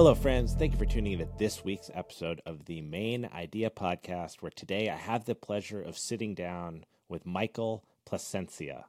[0.00, 0.54] Hello, friends.
[0.54, 4.50] Thank you for tuning in to this week's episode of the Mayn Idea Podcast, where
[4.50, 8.84] today I have the pleasure of sitting down with Michael Placencia.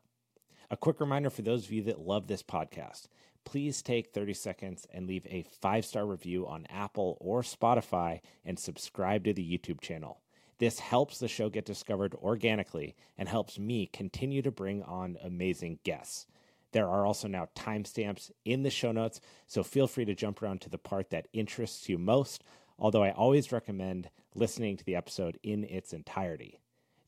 [0.69, 3.07] A quick reminder for those of you that love this podcast
[3.43, 8.57] please take 30 seconds and leave a five star review on Apple or Spotify and
[8.57, 10.21] subscribe to the YouTube channel.
[10.59, 15.79] This helps the show get discovered organically and helps me continue to bring on amazing
[15.83, 16.25] guests.
[16.71, 20.61] There are also now timestamps in the show notes, so feel free to jump around
[20.61, 22.43] to the part that interests you most,
[22.79, 26.57] although I always recommend listening to the episode in its entirety.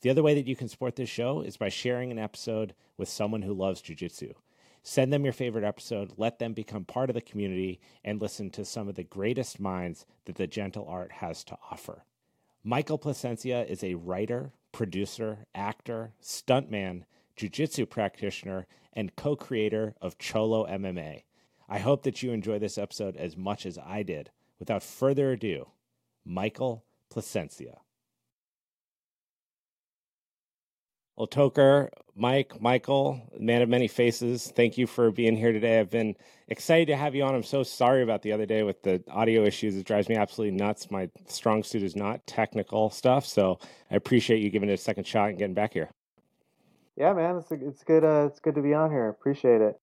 [0.02, 3.08] The other way that you can support this show is by sharing an episode with
[3.08, 4.34] someone who loves jujitsu.
[4.86, 8.66] Send them your favorite episode, let them become part of the community, and listen to
[8.66, 12.04] some of the greatest minds that the gentle art has to offer.
[12.66, 17.04] Michael Placencia is a writer, producer, actor, stuntman,
[17.38, 21.24] jujitsu practitioner, and co creator of Cholo MMA.
[21.68, 24.30] I hope that you enjoy this episode as much as I did.
[24.60, 25.68] Without further ado,
[26.26, 27.78] Michael Placencia.
[31.16, 35.80] Well, Toker, Mike, Michael, man of many faces, thank you for being here today.
[35.80, 36.16] I've been
[36.48, 37.36] excited to have you on.
[37.36, 39.76] I'm so sorry about the other day with the audio issues.
[39.76, 40.90] It drives me absolutely nuts.
[40.90, 43.28] My strong suit is not technical stuff.
[43.28, 43.60] So
[43.92, 45.90] I appreciate you giving it a second shot and getting back here.
[46.96, 48.04] Yeah, man, it's a, it's good.
[48.04, 49.10] Uh, it's good to be on here.
[49.10, 49.80] Appreciate it.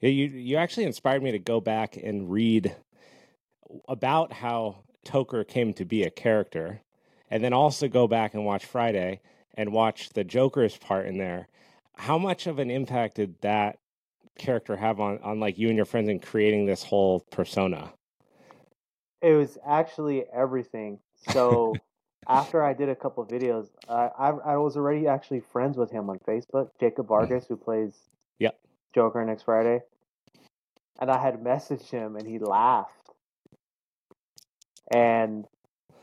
[0.00, 2.74] Yeah, you you actually inspired me to go back and read
[3.88, 6.80] about how Toker came to be a character,
[7.30, 9.20] and then also go back and watch Friday
[9.54, 11.48] and watch the Joker's part in there.
[11.94, 13.78] How much of an impact did that
[14.36, 17.92] character have on on like you and your friends in creating this whole persona?
[19.22, 20.98] It was actually everything.
[21.32, 21.76] So
[22.28, 24.08] after I did a couple videos, I
[24.44, 27.14] I was already actually friends with him on Facebook, Jacob mm-hmm.
[27.28, 27.94] Vargas, who plays
[28.38, 28.58] yep.
[28.94, 29.80] Joker next Friday,
[31.00, 33.10] and I had messaged him, and he laughed,
[34.92, 35.44] and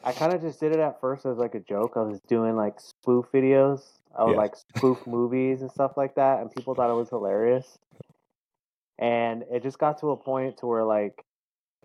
[0.04, 1.94] I kind of just did it at first as like a joke.
[1.96, 3.82] I was doing like spoof videos.
[4.18, 4.38] I would yeah.
[4.38, 7.78] like spoof movies and stuff like that, and people thought it was hilarious.
[9.00, 11.26] And it just got to a point to where like,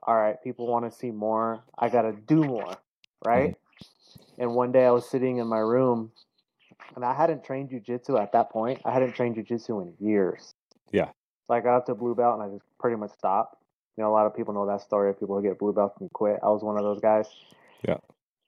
[0.03, 1.65] all right, people want to see more.
[1.77, 2.77] I gotta do more,
[3.27, 3.51] right?
[3.51, 3.63] Mm-hmm.
[4.39, 6.13] And one day I was sitting in my room
[6.95, 8.81] and I hadn't trained jujitsu at that point.
[8.85, 10.55] I hadn't trained jujitsu in years.
[10.93, 11.07] Yeah.
[11.49, 13.57] So I got up to blue belt and I just pretty much stopped.
[13.97, 15.97] You know, a lot of people know that story of people who get blue belts
[16.01, 16.39] and quit.
[16.43, 17.27] I was one of those guys.
[17.87, 17.97] Yeah.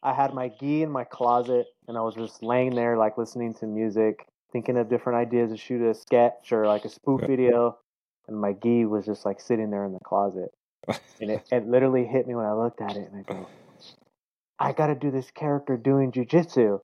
[0.02, 3.54] I had my gi in my closet and I was just laying there, like listening
[3.54, 7.26] to music, thinking of different ideas to shoot a sketch or like a spoof yeah.
[7.26, 7.78] video.
[8.28, 10.52] And my gi was just like sitting there in the closet.
[11.20, 13.46] and it, it literally hit me when I looked at it and I go,
[14.60, 16.80] I got to do this character doing jujitsu.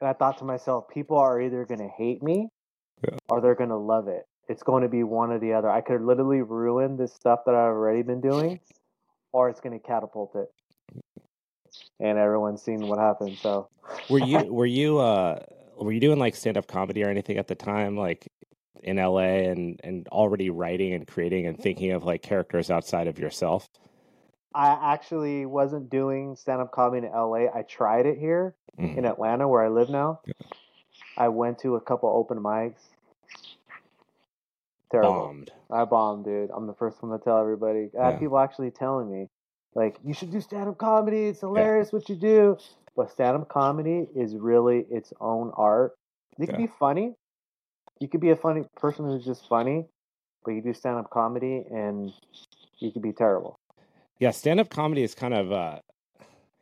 [0.00, 2.48] And I thought to myself, people are either going to hate me
[3.06, 3.18] yeah.
[3.28, 4.22] or they're going to love it.
[4.48, 5.68] It's going to be one or the other.
[5.70, 8.60] I could literally ruin this stuff that I've already been doing
[9.32, 10.46] or it's going to catapult it.
[12.00, 13.36] And everyone's seen what happened.
[13.42, 13.68] So
[14.08, 15.40] were you, were you, uh,
[15.78, 17.94] were you doing like stand up comedy or anything at the time?
[17.96, 18.26] Like,
[18.82, 23.18] in LA and and already writing and creating and thinking of like characters outside of
[23.18, 23.66] yourself?
[24.54, 27.46] I actually wasn't doing stand up comedy in LA.
[27.52, 28.96] I tried it here mm.
[28.96, 30.20] in Atlanta, where I live now.
[31.16, 32.80] I went to a couple open mics.
[34.92, 35.10] Terrible.
[35.12, 35.50] Bombed.
[35.72, 36.50] I bombed, dude.
[36.54, 37.90] I'm the first one to tell everybody.
[37.98, 38.10] I yeah.
[38.12, 39.26] had people actually telling me,
[39.74, 41.24] like, you should do stand up comedy.
[41.24, 41.98] It's hilarious yeah.
[41.98, 42.56] what you do.
[42.94, 45.96] But stand up comedy is really its own art.
[46.38, 47.14] It can be funny.
[48.00, 49.86] You could be a funny person who's just funny,
[50.44, 52.12] but you do stand up comedy and
[52.78, 53.58] you could be terrible.
[54.18, 55.80] Yeah, stand up comedy is kind of uh,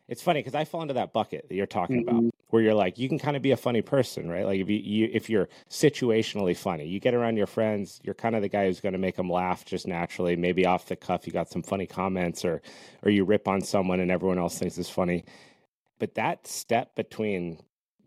[0.09, 2.19] it's funny because I fall into that bucket that you're talking mm-hmm.
[2.19, 4.45] about, where you're like, you can kind of be a funny person, right?
[4.47, 8.35] Like if you, you if you're situationally funny, you get around your friends, you're kind
[8.35, 10.35] of the guy who's going to make them laugh just naturally.
[10.35, 12.63] Maybe off the cuff, you got some funny comments, or
[13.03, 15.25] or you rip on someone and everyone else thinks it's funny.
[15.99, 17.59] But that step between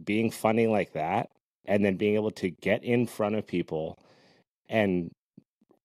[0.04, 1.30] being funny like that
[1.66, 3.98] and then being able to get in front of people
[4.68, 5.10] and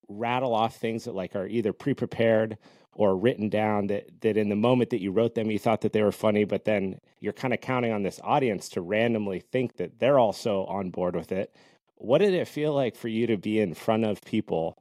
[0.08, 2.58] rattle off things that like are either pre-prepared
[3.00, 5.92] or written down that that in the moment that you wrote them you thought that
[5.94, 9.76] they were funny but then you're kind of counting on this audience to randomly think
[9.78, 11.50] that they're also on board with it
[11.96, 14.76] what did it feel like for you to be in front of people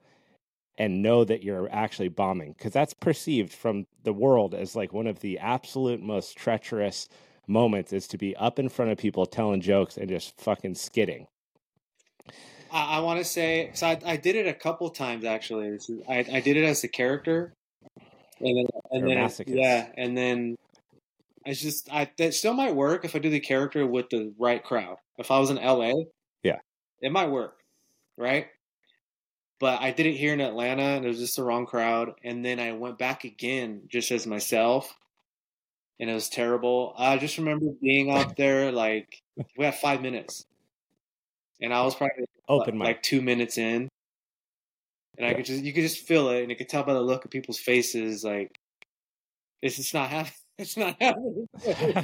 [0.78, 5.08] and know that you're actually bombing because that's perceived from the world as like one
[5.08, 7.08] of the absolute most treacherous
[7.48, 11.26] moments is to be up in front of people telling jokes and just fucking skidding
[12.72, 15.70] I, want to say so I, I, did it a couple times actually.
[15.70, 17.52] Is, I, I, did it as a character,
[18.42, 20.58] and then, and then yeah, and then
[21.46, 24.64] it's just I that still might work if I do the character with the right
[24.64, 24.98] crowd.
[25.18, 25.94] If I was in LA,
[26.44, 26.60] yeah,
[27.02, 27.58] it might work,
[28.18, 28.48] right?
[29.60, 32.14] But I did it here in Atlanta, and it was just the wrong crowd.
[32.24, 34.94] And then I went back again, just as myself,
[36.00, 36.94] and it was terrible.
[36.98, 39.22] I just remember being out there like
[39.58, 40.46] we had five minutes,
[41.62, 43.90] and I was probably open like, like two minutes in,
[45.20, 47.02] and I could just you could just feel it, and you could tell by the
[47.02, 48.58] look of people's faces, like
[49.62, 50.34] this is not happening.
[50.62, 51.48] It's not happening.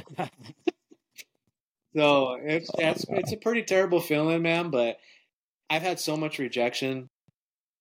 [1.94, 4.70] so it's it's a pretty terrible feeling, man.
[4.70, 4.96] But
[5.68, 7.08] I've had so much rejection,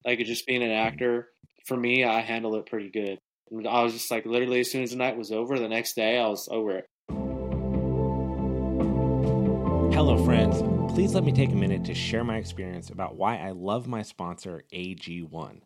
[0.03, 1.29] like just being an actor.
[1.65, 3.19] For me, I handle it pretty good.
[3.65, 6.19] I was just like literally as soon as the night was over, the next day
[6.19, 6.87] I was over it.
[9.95, 10.61] Hello, friends.
[10.93, 14.01] Please let me take a minute to share my experience about why I love my
[14.01, 15.61] sponsor, AG1.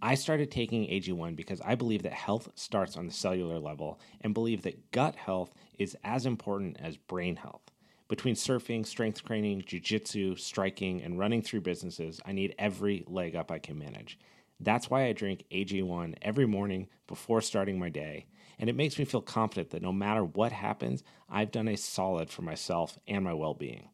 [0.00, 4.34] I started taking AG1 because I believe that health starts on the cellular level and
[4.34, 7.72] believe that gut health is as important as brain health.
[8.06, 13.50] Between surfing, strength training, jujitsu, striking, and running through businesses, I need every leg up
[13.50, 14.16] I can manage.
[14.60, 18.26] That's why I drink AG1 every morning before starting my day
[18.62, 22.30] and it makes me feel confident that no matter what happens, I've done a solid
[22.30, 23.88] for myself and my well being.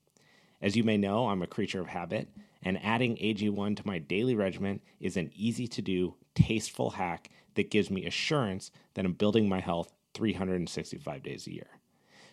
[0.61, 2.29] As you may know, I'm a creature of habit,
[2.62, 7.70] and adding AG1 to my daily regimen is an easy to do, tasteful hack that
[7.70, 11.71] gives me assurance that I'm building my health 365 days a year.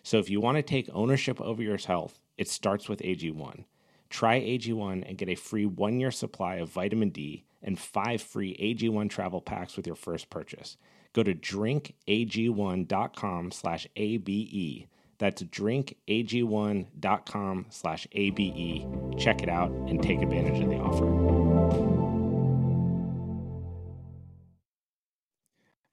[0.02, 3.64] So if you want to take ownership over your health, it starts with AG1.
[4.10, 8.54] Try AG1 and get a free one year supply of vitamin D and five free
[8.60, 10.76] AG1 travel packs with your first purchase.
[11.16, 14.86] Go to drinkag1.com slash ABE.
[15.16, 19.16] That's drinkag1.com slash ABE.
[19.18, 21.06] Check it out and take advantage of the offer.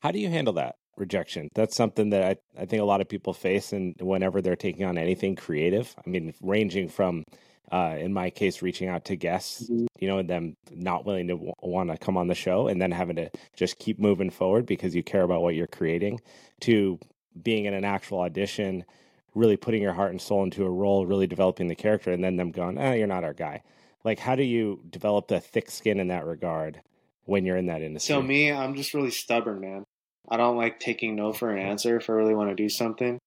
[0.02, 1.48] How do you handle that rejection?
[1.56, 4.84] That's something that I, I think a lot of people face and whenever they're taking
[4.84, 5.96] on anything creative.
[6.06, 7.24] I mean, ranging from
[7.72, 9.86] uh, in my case, reaching out to guests, mm-hmm.
[10.00, 12.82] you know, and them not willing to w- want to come on the show and
[12.82, 16.20] then having to just keep moving forward because you care about what you're creating
[16.62, 17.00] to
[17.42, 18.84] being in an actual audition,
[19.34, 22.36] really putting your heart and soul into a role, really developing the character, and then
[22.36, 23.62] them going, oh, you're not our guy.
[24.04, 26.82] Like, how do you develop the thick skin in that regard
[27.26, 28.14] when you're in that industry?
[28.14, 29.84] So, me, I'm just really stubborn, man.
[30.30, 33.18] I don't like taking no for an answer if I really want to do something.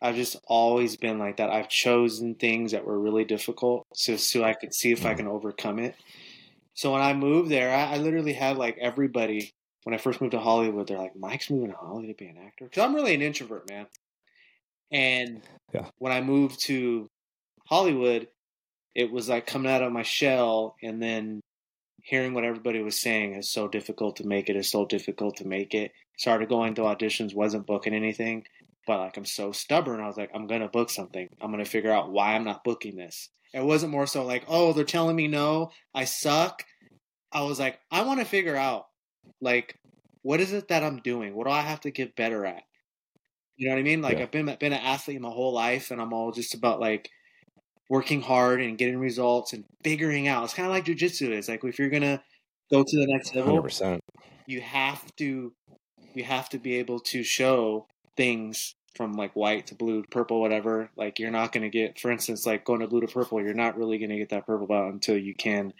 [0.00, 1.50] I've just always been like that.
[1.50, 5.16] I've chosen things that were really difficult so so I could see if I mm-hmm.
[5.18, 5.96] can overcome it.
[6.74, 9.50] So when I moved there, I, I literally had like everybody
[9.82, 10.86] when I first moved to Hollywood.
[10.86, 13.68] They're like, "Mike's moving to Hollywood to be an actor," because I'm really an introvert,
[13.68, 13.86] man.
[14.92, 15.42] And
[15.74, 15.86] yeah.
[15.98, 17.08] when I moved to
[17.66, 18.28] Hollywood,
[18.94, 21.40] it was like coming out of my shell and then
[22.02, 25.46] hearing what everybody was saying is so difficult to make it is so difficult to
[25.46, 28.46] make it started going to auditions wasn't booking anything
[28.88, 31.28] but like I'm so stubborn, I was like, I'm gonna book something.
[31.42, 33.28] I'm gonna figure out why I'm not booking this.
[33.52, 36.62] It wasn't more so like, oh, they're telling me no, I suck.
[37.30, 38.86] I was like, I want to figure out
[39.42, 39.74] like
[40.22, 41.34] what is it that I'm doing?
[41.36, 42.62] What do I have to get better at?
[43.58, 44.00] You know what I mean?
[44.00, 44.22] Like yeah.
[44.22, 47.10] I've been been an athlete my whole life, and I'm all just about like
[47.90, 50.44] working hard and getting results and figuring out.
[50.44, 51.50] It's kind of like jujitsu is.
[51.50, 52.22] Like if you're gonna
[52.72, 53.98] go to the next level, 100%.
[54.46, 55.52] you have to
[56.14, 57.86] you have to be able to show
[58.16, 62.00] things from like white to blue to purple whatever like you're not going to get
[62.00, 64.44] for instance like going to blue to purple you're not really going to get that
[64.44, 65.72] purple belt until you can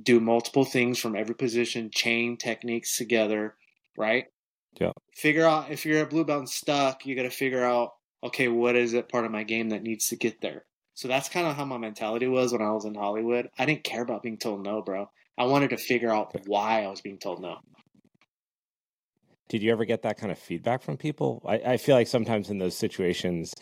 [0.00, 3.56] do multiple things from every position chain techniques together
[3.98, 4.26] right
[4.80, 7.94] yeah figure out if you're a blue belt and stuck you got to figure out
[8.22, 11.28] okay what is it part of my game that needs to get there so that's
[11.28, 14.22] kind of how my mentality was when i was in hollywood i didn't care about
[14.22, 17.58] being told no bro i wanted to figure out why i was being told no
[19.48, 21.42] did you ever get that kind of feedback from people?
[21.46, 23.52] I, I feel like sometimes in those situations,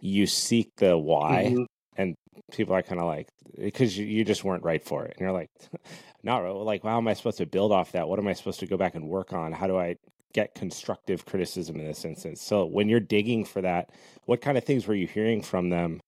[0.00, 1.64] you seek the why, mm-hmm.
[1.96, 2.14] and
[2.52, 3.28] people are kind of like,
[3.58, 5.12] because eh, you, you, just weren't right for it.
[5.16, 5.50] And you're like,
[6.22, 8.08] not Like, how am I supposed to build off that?
[8.08, 9.52] What am I supposed to go back and work on?
[9.52, 9.96] How do I
[10.32, 12.40] get constructive criticism in this instance?
[12.40, 13.90] So, when you're digging for that,
[14.26, 16.00] what kind of things were you hearing from them?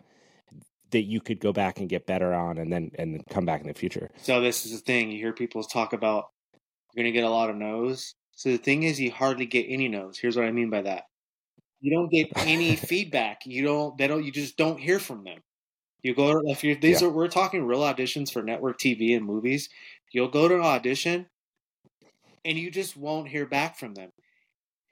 [0.90, 3.66] that you could go back and get better on and then and come back in
[3.66, 4.08] the future.
[4.22, 6.28] So this is the thing you hear people talk about
[6.94, 9.66] you're going to get a lot of no's so the thing is, you hardly get
[9.68, 10.16] any no's.
[10.16, 11.06] Here's what I mean by that:
[11.80, 13.40] you don't get any feedback.
[13.44, 13.98] You don't.
[13.98, 14.24] They don't.
[14.24, 15.38] You just don't hear from them.
[16.04, 17.08] You go if you these yeah.
[17.08, 19.68] are we're talking real auditions for network TV and movies.
[20.12, 21.26] You'll go to an audition,
[22.44, 24.10] and you just won't hear back from them,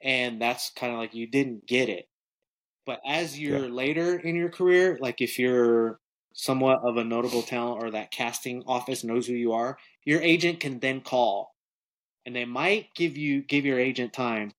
[0.03, 2.05] and that's kind of like you didn't get it.
[2.85, 3.71] But as you're yeah.
[3.71, 5.99] later in your career, like if you're
[6.33, 10.59] somewhat of a notable talent or that casting office knows who you are, your agent
[10.59, 11.51] can then call
[12.27, 14.51] and they might give you give your agent time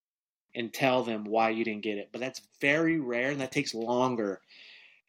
[0.55, 3.73] and tell them why you didn't get it but that's very rare and that takes
[3.75, 4.41] longer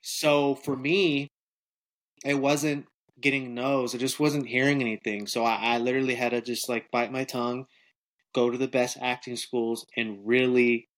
[0.02, 1.28] so for me
[2.24, 2.86] it wasn't
[3.20, 6.90] getting no's i just wasn't hearing anything so I, I, literally had to just like
[6.90, 7.66] bite my tongue
[8.34, 10.88] go to the best acting schools and really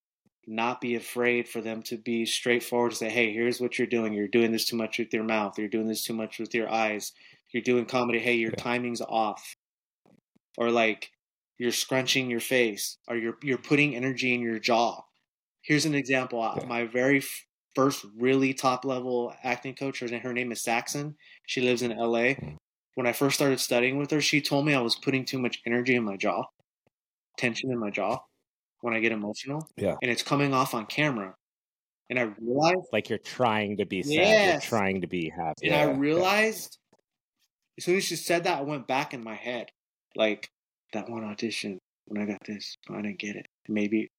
[0.47, 4.11] not be afraid for them to be straightforward and say hey here's what you're doing
[4.13, 6.69] you're doing this too much with your mouth you're doing this too much with your
[6.69, 7.11] eyes
[7.51, 9.55] you're doing comedy hey your timing's off
[10.57, 11.09] or like
[11.57, 15.01] you're scrunching your face or you're you're putting energy in your jaw.
[15.61, 16.41] Here's an example.
[16.41, 16.65] Uh, yeah.
[16.65, 17.45] My very f-
[17.75, 21.15] first really top level acting coach, her, her name is Saxon.
[21.47, 22.33] She lives in LA.
[22.33, 22.49] Hmm.
[22.95, 25.61] When I first started studying with her, she told me I was putting too much
[25.65, 26.43] energy in my jaw,
[27.37, 28.19] tension in my jaw
[28.81, 29.67] when I get emotional.
[29.77, 29.95] Yeah.
[30.01, 31.33] And it's coming off on camera.
[32.09, 35.67] And I realized like you're trying to be sad, you're trying to be happy.
[35.67, 36.99] And yeah, I realized yeah.
[37.81, 39.69] as soon as she said that, I went back in my head.
[40.15, 40.49] Like
[40.93, 43.47] that one audition when I got this, I didn't get it.
[43.67, 44.09] Maybe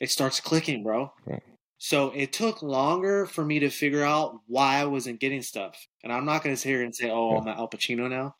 [0.00, 1.12] it starts clicking, bro.
[1.26, 1.42] Right.
[1.78, 5.86] So it took longer for me to figure out why I wasn't getting stuff.
[6.02, 7.38] And I'm not going to sit here and say, oh, yeah.
[7.38, 8.36] I'm at Al Pacino now.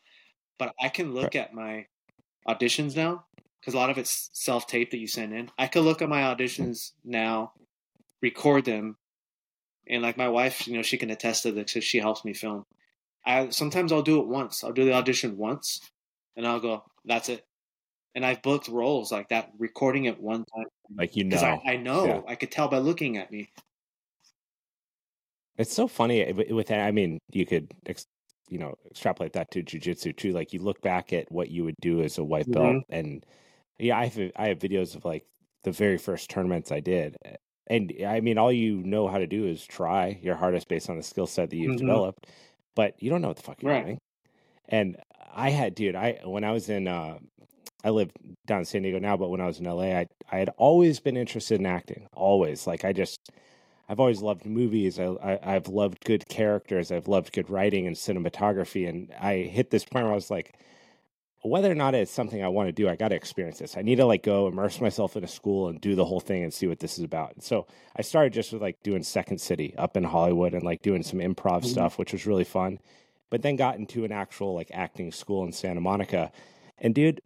[0.59, 1.37] But I can look right.
[1.37, 1.87] at my
[2.49, 3.25] auditions now
[3.61, 5.50] because a lot of it's self tape that you send in.
[5.59, 7.52] I could look at my auditions now,
[8.23, 8.97] record them,
[9.88, 12.35] and like my wife, you know, she can attest to this because she helps me
[12.35, 12.64] film.
[13.26, 14.62] I sometimes I'll do it once.
[14.62, 15.81] I'll do the audition once,
[16.37, 17.45] and I'll go, "That's it
[18.14, 20.66] and I've booked roles like that, recording it one time.
[20.97, 22.21] Like you know, I, I, know yeah.
[22.26, 23.49] I could tell by looking at me.
[25.56, 26.80] It's so funny eh, with that.
[26.80, 27.73] I mean, you could
[28.49, 30.33] you know extrapolate that to jujitsu too.
[30.33, 32.52] Like you look back at what you would do as a white mm-hmm.
[32.52, 32.94] belt, mm-hmm.
[32.94, 33.26] and
[33.78, 35.25] yeah, I have I have videos of like
[35.64, 39.26] the very first tournaments I did, eh, and I mean, all you know how to
[39.26, 41.87] do is try your hardest based on the skill set that you've mm-hmm.
[41.87, 42.26] developed,
[42.76, 43.85] but you don't know what the fuck you're right.
[43.85, 43.99] doing.
[44.66, 44.97] And
[45.35, 47.18] I had, dude, I when I was in uh,
[47.84, 48.10] I live
[48.46, 51.00] down in San Diego now, but when I was in LA, I I had always
[51.00, 52.08] been interested in acting.
[52.14, 53.30] Always, like I just,
[53.90, 54.98] I've always loved movies.
[54.98, 56.90] I, I have loved good characters.
[56.90, 58.88] I've loved good writing and cinematography.
[58.88, 60.54] And I hit this point where I was like,
[61.42, 63.76] whether or not it's something I want to do, I got to experience this.
[63.76, 66.42] I need to like go immerse myself in a school and do the whole thing
[66.42, 67.42] and see what this is about.
[67.42, 71.02] So I started just with like doing Second City up in Hollywood and like doing
[71.02, 71.66] some improv mm-hmm.
[71.66, 72.78] stuff, which was really fun.
[73.28, 76.32] But then got into an actual like acting school in Santa Monica.
[76.78, 77.20] And dude,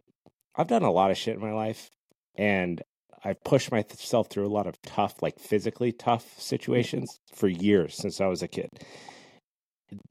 [0.59, 1.89] I've done a lot of shit in my life
[2.35, 2.81] and
[3.23, 8.19] I've pushed myself through a lot of tough, like physically tough situations for years since
[8.19, 8.67] I was a kid.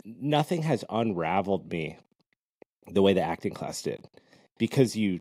[0.06, 1.98] Nothing has unraveled me
[2.86, 4.08] the way the acting class did
[4.58, 5.18] because you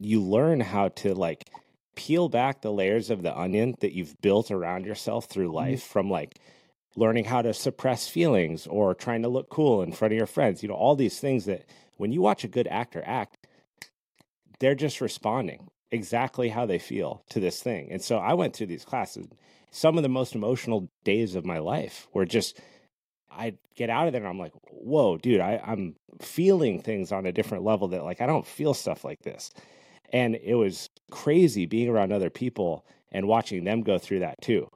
[0.00, 1.48] you learn how to like
[1.94, 5.54] peel back the layers of the onion that you've built around yourself through mm-hmm.
[5.68, 5.92] life mm-hmm.
[5.92, 6.32] from like
[6.96, 10.60] learning how to suppress feelings or trying to look cool in front of your friends
[10.62, 11.64] you know all these things that
[11.98, 13.38] when you watch a good actor act
[14.60, 17.88] they're just responding exactly how they feel to this thing.
[17.90, 19.26] And so I went through these classes.
[19.70, 22.60] Some of the most emotional days of my life were just
[23.30, 27.26] I get out of there and I'm like, whoa, dude, I, I'm feeling things on
[27.26, 29.50] a different level that like I don't feel stuff like this.
[30.12, 34.68] And it was crazy being around other people and watching them go through that too.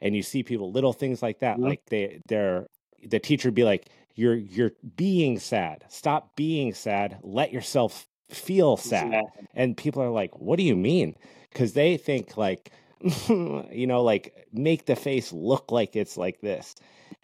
[0.00, 1.68] And you see people little things like that, yep.
[1.68, 2.66] like they they're
[3.08, 5.84] the teacher be like, You're you're being sad.
[5.88, 7.18] Stop being sad.
[7.22, 9.12] Let yourself feel sad.
[9.12, 9.22] Yeah.
[9.54, 11.14] And people are like, what do you mean?
[11.52, 12.70] Because they think like,
[13.28, 16.74] you know, like make the face look like it's like this.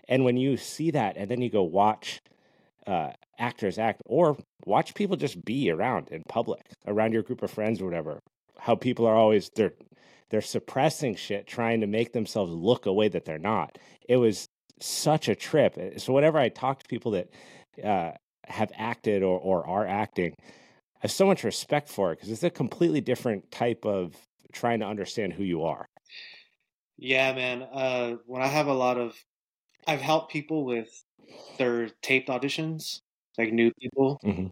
[0.08, 2.20] And when you see that and then you go watch
[2.86, 7.50] uh, actors act or watch people just be around in public, around your group of
[7.50, 8.18] friends or whatever,
[8.58, 9.74] how people are always, they're,
[10.30, 13.78] they're suppressing shit, trying to make themselves look a way that they're not.
[14.08, 14.46] It was
[14.80, 15.74] such a trip.
[15.78, 17.28] Eh, so whenever I talk to people that
[17.82, 18.12] uh,
[18.46, 20.34] have acted or, or are acting,
[21.00, 24.16] I have so much respect for it because it's a completely different type of
[24.52, 25.86] trying to understand who you are.
[26.96, 27.62] Yeah, man.
[27.62, 29.14] Uh, when I have a lot of,
[29.86, 31.04] I've helped people with
[31.56, 32.98] their taped auditions,
[33.36, 34.46] like new people, mm-hmm.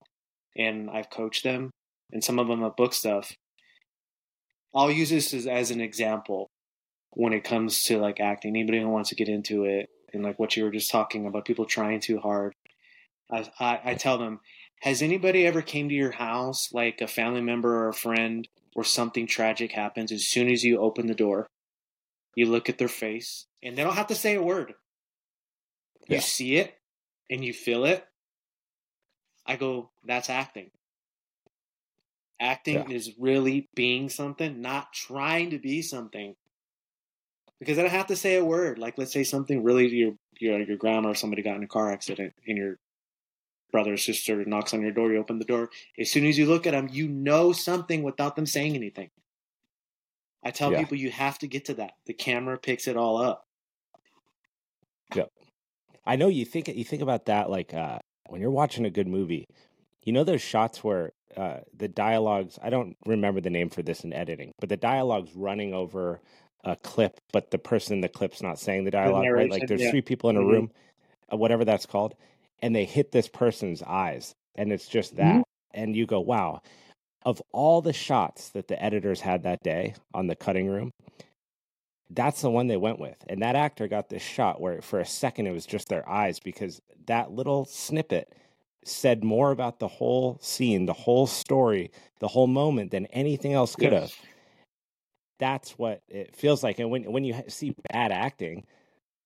[0.57, 1.71] and I've coached them,
[2.13, 3.35] and some of them have book stuff.
[4.73, 6.49] I'll use this as, as an example
[7.11, 8.55] when it comes to like acting.
[8.55, 11.45] Anybody who wants to get into it, and like what you were just talking about,
[11.45, 12.55] people trying too hard.
[13.29, 14.39] I, I, I tell them
[14.83, 18.85] has anybody ever came to your house like a family member or a friend or
[18.85, 21.47] something tragic happens as soon as you open the door
[22.35, 24.75] you look at their face and they don't have to say a word
[26.09, 26.17] yeah.
[26.17, 26.75] you see it
[27.31, 28.05] and you feel it
[29.47, 30.71] i go that's acting
[32.39, 32.97] acting yeah.
[32.97, 36.35] is really being something not trying to be something
[37.59, 40.13] because i don't have to say a word like let's say something really to your
[40.39, 42.77] your, your grandma or somebody got in a car accident and you're
[43.73, 45.71] brother sister knocks on your door, you open the door.
[45.99, 49.11] As soon as you look at them, you know something without them saying anything.
[50.45, 50.79] I tell yeah.
[50.81, 51.93] people you have to get to that.
[52.07, 53.45] The camera picks it all up.
[55.15, 55.25] Yeah.
[56.05, 59.09] I know you think you think about that like uh, when you're watching a good
[59.09, 59.47] movie.
[60.05, 64.05] You know those shots where uh, the dialogues, I don't remember the name for this
[64.05, 66.21] in editing, but the dialogues running over
[66.63, 69.51] a clip, but the person in the clip's not saying the dialogue, the right?
[69.51, 69.91] Like there's yeah.
[69.91, 70.49] three people in a mm-hmm.
[70.49, 71.39] room, mm-hmm.
[71.41, 72.15] whatever that's called
[72.63, 74.35] and they hit this person's eyes.
[74.55, 75.23] And it's just mm-hmm.
[75.23, 75.33] that.
[75.35, 75.83] Mm-hmm.
[75.83, 76.63] And you go, wow,
[77.25, 80.91] of all the shots that the editors had that day on the cutting room,
[82.11, 83.17] that's the one they went with.
[83.29, 86.39] And that actor got this shot where for a second it was just their eyes
[86.41, 88.33] because that little snippet
[88.85, 93.75] said more about the whole scene, the whole story, the whole moment than anything else
[93.75, 94.13] could yes.
[94.15, 94.29] have.
[95.39, 96.79] That's what it feels like.
[96.79, 98.65] And when when you see bad acting,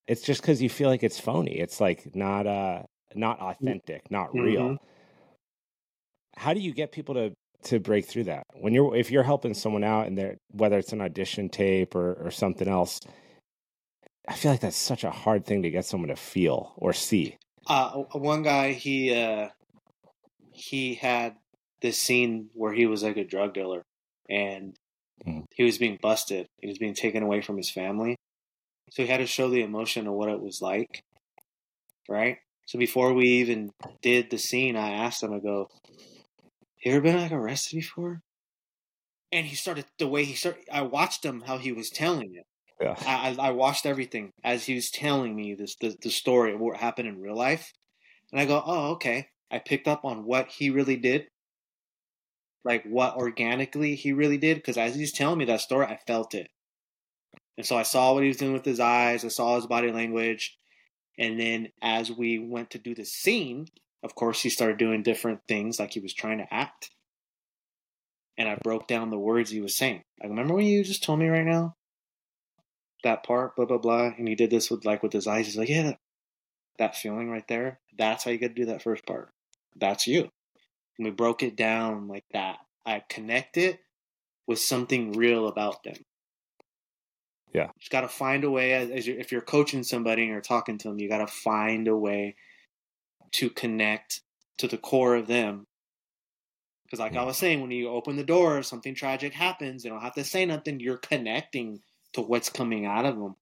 [0.09, 1.53] it's just because you feel like it's phony.
[1.59, 2.83] It's like not uh
[3.15, 3.49] not mm-hmm.
[3.67, 4.39] authentic, not mm-hmm.
[4.41, 4.77] real.
[6.37, 7.33] How do you get people to
[7.65, 10.95] to break through that when you're if you're helping someone out and they're whether it's
[10.95, 13.01] an audition tape or or something else?
[14.29, 17.37] I feel like that's such a hard thing to get someone to feel or see.
[17.69, 19.49] Uh, uh one guy, he uh,
[20.53, 21.35] he had
[21.83, 23.83] this scene where he was like a drug dealer,
[24.31, 24.77] and
[25.27, 25.45] mm.
[25.55, 26.47] he was being busted.
[26.63, 28.17] He was being taken away from his family,
[28.93, 31.03] so he had to show the emotion of what it was like,
[32.09, 32.39] right?
[32.71, 35.71] So before we even did the scene, I asked him, I go,
[36.85, 38.23] you ever been like arrested before?
[39.33, 40.63] And he started the way he started.
[40.73, 42.45] I watched him how he was telling it.
[42.81, 42.95] Yeah.
[43.05, 46.77] I, I watched everything as he was telling me this the, the story of what
[46.77, 47.73] happened in real life,
[48.31, 49.27] and I go, oh okay.
[49.51, 51.27] I picked up on what he really did,
[52.65, 56.35] like what organically he really did, because as he's telling me that story, I felt
[56.37, 56.47] it,
[57.57, 59.25] and so I saw what he was doing with his eyes.
[59.25, 60.57] I saw his body language.
[61.19, 63.67] And then as we went to do the scene,
[64.03, 66.91] of course, he started doing different things like he was trying to act.
[68.39, 70.03] And I broke down the words he was saying.
[70.23, 71.77] I remember when you just told me right now?
[73.03, 74.13] That part, blah, blah, blah.
[74.17, 75.47] And he did this with like with his eyes.
[75.47, 75.95] He's like, yeah,
[76.79, 77.81] that feeling right there.
[77.99, 79.31] That's how you got to do that first part.
[79.77, 80.23] That's you.
[80.99, 82.59] And we broke it down like that.
[82.87, 83.79] I connect it
[84.47, 85.97] with something real about them.
[87.53, 87.65] Yeah.
[87.65, 90.79] You have got to find a way as, you're, if you're coaching somebody or talking
[90.79, 92.37] to them, you got to find a way
[93.33, 94.23] to connect
[94.59, 95.65] to the core of them.
[96.85, 97.23] Because, like yeah.
[97.23, 99.83] I was saying, when you open the door, something tragic happens.
[99.83, 100.81] They don't have to say nothing.
[100.81, 101.81] You're connecting
[102.15, 103.37] to what's coming out of them.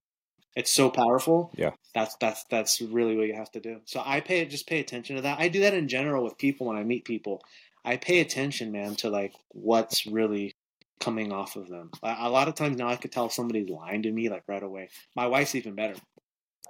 [0.57, 1.51] It's so powerful.
[1.57, 3.81] Yeah, that's that's that's really what you have to do.
[3.87, 5.39] So I pay just pay attention to that.
[5.41, 7.43] I do that in general with people when I meet people.
[7.87, 10.53] I pay attention, man, to like what's really
[11.01, 11.91] coming off of them.
[12.03, 14.63] A, a lot of times now I could tell somebody's lying to me like right
[14.63, 14.89] away.
[15.15, 15.95] My wife's even better.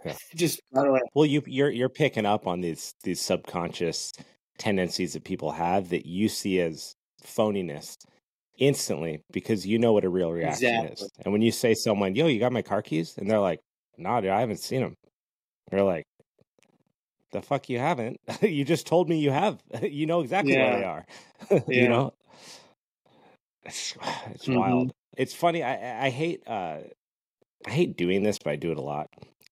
[0.05, 0.15] Yeah.
[0.37, 1.01] Just right away.
[1.15, 4.13] Well, you you're you're picking up on these these subconscious
[4.59, 7.95] tendencies that people have that you see as phoniness
[8.59, 11.07] instantly because you know what a real reaction exactly.
[11.07, 11.11] is.
[11.25, 13.61] And when you say someone, "Yo, you got my car keys?" and they're like,
[13.97, 14.95] "Nah, dude, I haven't seen them."
[15.71, 16.05] They're like,
[17.33, 18.19] "The fuck you haven't?
[18.43, 19.59] you just told me you have.
[19.83, 20.71] you know exactly yeah.
[20.71, 21.07] where they are."
[21.69, 21.83] yeah.
[21.83, 22.13] You know,
[23.69, 23.95] it's,
[24.35, 24.57] it's mm-hmm.
[24.59, 24.93] wild.
[25.17, 25.63] It's funny.
[25.63, 26.79] I I hate uh,
[27.67, 29.09] I hate doing this, but I do it a lot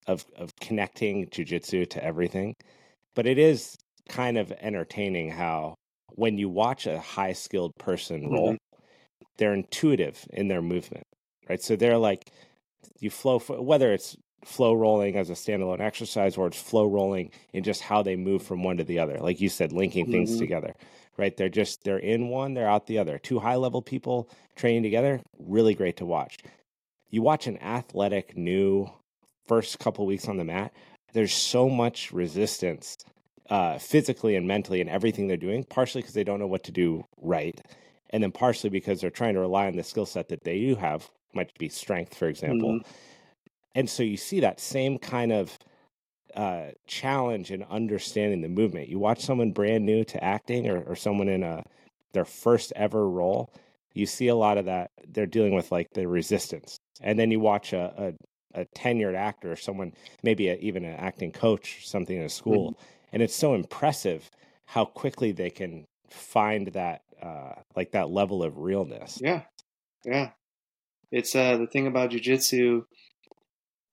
[0.06, 2.54] of of connecting jujitsu to everything.
[3.14, 3.76] But it is
[4.08, 5.74] kind of entertaining how
[6.14, 8.80] when you watch a high skilled person roll, mm-hmm.
[9.38, 11.04] they're intuitive in their movement,
[11.48, 11.60] right?
[11.62, 12.30] So they're like
[13.00, 17.64] you flow whether it's flow rolling as a standalone exercise or it's flow rolling in
[17.64, 20.38] just how they move from one to the other like you said linking things mm-hmm.
[20.38, 20.72] together
[21.18, 21.36] right?
[21.36, 23.18] They're just they're in one, they're out the other.
[23.18, 26.38] Two high level people training together, really great to watch.
[27.10, 28.90] You watch an athletic new
[29.46, 30.72] first couple weeks on the mat,
[31.12, 32.96] there's so much resistance
[33.48, 36.72] uh, physically and mentally in everything they're doing, partially because they don't know what to
[36.72, 37.60] do right,
[38.10, 40.74] and then partially because they're trying to rely on the skill set that they do
[40.74, 42.72] have, might be strength, for example.
[42.74, 42.90] Mm-hmm.
[43.76, 45.55] And so you see that same kind of
[46.36, 48.88] uh, challenge in understanding the movement.
[48.88, 51.64] You watch someone brand new to acting or, or someone in a
[52.12, 53.50] their first ever role,
[53.92, 54.90] you see a lot of that.
[55.06, 58.14] They're dealing with like the resistance, and then you watch a,
[58.54, 62.22] a, a tenured actor or someone, maybe a, even an acting coach, or something in
[62.22, 62.82] a school, mm-hmm.
[63.12, 64.30] and it's so impressive
[64.64, 69.18] how quickly they can find that uh, like that level of realness.
[69.22, 69.42] Yeah,
[70.04, 70.30] yeah.
[71.10, 72.84] It's uh, the thing about jujitsu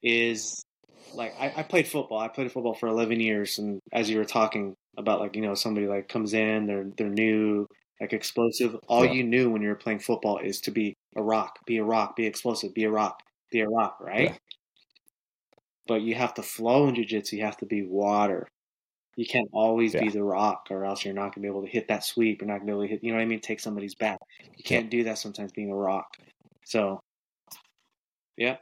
[0.01, 0.63] is
[1.13, 2.19] like I, I, played football.
[2.19, 5.55] I played football for 11 years, and as you were talking about, like you know,
[5.55, 7.67] somebody like comes in, they're they're new,
[7.99, 8.75] like explosive.
[8.87, 9.11] All yeah.
[9.11, 12.15] you knew when you were playing football is to be a rock, be a rock,
[12.15, 13.19] be explosive, be a rock,
[13.51, 14.29] be a rock, right?
[14.31, 14.35] Yeah.
[15.87, 17.35] But you have to flow in jiu-jitsu.
[17.35, 18.47] You have to be water.
[19.17, 20.01] You can't always yeah.
[20.05, 22.41] be the rock, or else you're not gonna be able to hit that sweep.
[22.41, 23.41] You're not gonna be able to hit, you know what I mean?
[23.41, 24.17] Take somebody's back.
[24.55, 26.07] You can't do that sometimes being a rock.
[26.65, 27.01] So,
[28.37, 28.55] yeah,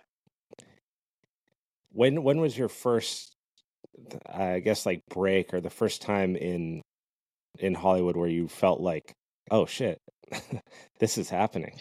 [1.94, 3.36] when when was your first
[4.28, 6.82] I guess like break or the first time in
[7.60, 9.14] in Hollywood where you felt like,
[9.52, 10.00] oh shit,
[11.00, 11.78] this is happening?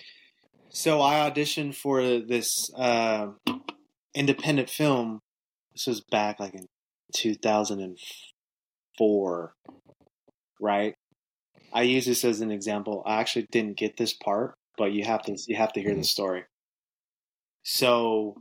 [0.71, 3.29] So I auditioned for this uh,
[4.15, 5.21] independent film.
[5.73, 6.67] This was back like in
[7.15, 9.53] 2004,
[10.61, 10.95] right?
[11.73, 13.05] I use this as an example.
[13.07, 15.99] I actually didn't get this part, but you have to you have to hear mm-hmm.
[16.01, 16.45] the story.
[17.63, 18.41] So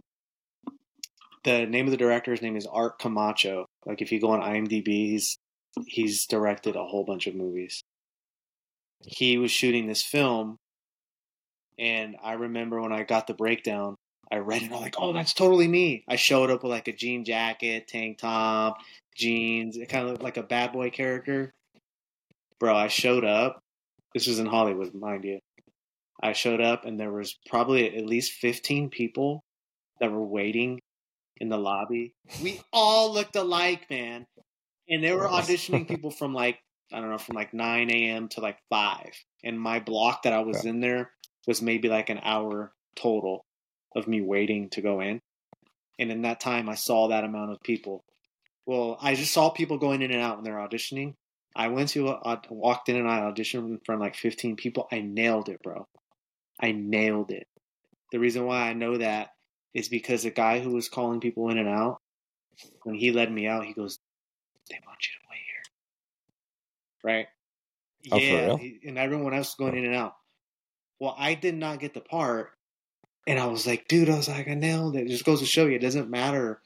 [1.43, 3.65] the name of the director's name is Art Camacho.
[3.86, 5.38] Like if you go on IMDb, he's
[5.86, 7.82] he's directed a whole bunch of movies.
[9.06, 10.58] He was shooting this film,
[11.78, 13.95] and I remember when I got the breakdown,
[14.30, 14.71] I read it.
[14.71, 16.04] I'm like, oh, that's totally me.
[16.10, 18.80] I showed up with like a jean jacket, tank top,
[19.15, 19.78] jeans.
[19.78, 21.52] It kind of looked like a bad boy character.
[22.60, 23.60] Bro, I showed up.
[24.13, 25.39] This was in Hollywood, mind you.
[26.21, 29.39] I showed up, and there was probably at least 15 people
[30.02, 30.80] that were waiting
[31.39, 32.13] in the lobby.
[32.43, 34.25] We all looked alike, man.
[34.89, 36.60] And they were auditioning people from like,
[36.91, 38.28] I don't know, from like 9 a.m.
[38.30, 39.08] to like 5.
[39.43, 41.12] And my block that I was in there
[41.47, 43.45] was maybe like an hour total
[43.95, 45.21] of me waiting to go in.
[45.97, 48.04] And in that time, I saw that amount of people.
[48.65, 51.13] Well, I just saw people going in and out when they're auditioning.
[51.56, 52.17] I went to,
[52.49, 54.88] walked in and I auditioned in front of like 15 people.
[54.91, 55.88] I nailed it, bro.
[56.62, 57.47] I nailed it.
[58.12, 59.30] The reason why I know that
[59.73, 61.99] is because the guy who was calling people in and out,
[62.84, 63.99] when he led me out, he goes,
[64.69, 67.27] "They want you to wait here." Right?
[68.12, 68.58] Oh, yeah.
[68.58, 70.15] He, and everyone else was going in and out.
[70.99, 72.51] Well, I did not get the part,
[73.27, 75.45] and I was like, "Dude," I was like, "I nailed it." It just goes to
[75.45, 76.62] show you, it doesn't matter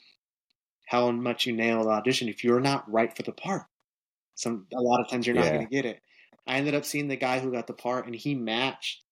[0.87, 3.63] how much you nail the audition if you're not right for the part.
[4.35, 5.53] Some a lot of times you're not yeah.
[5.53, 6.01] going to get it.
[6.47, 9.02] I ended up seeing the guy who got the part, and he matched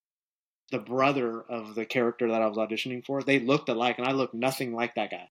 [0.72, 3.22] the brother of the character that I was auditioning for.
[3.22, 5.28] They looked alike, and I looked nothing like that guy.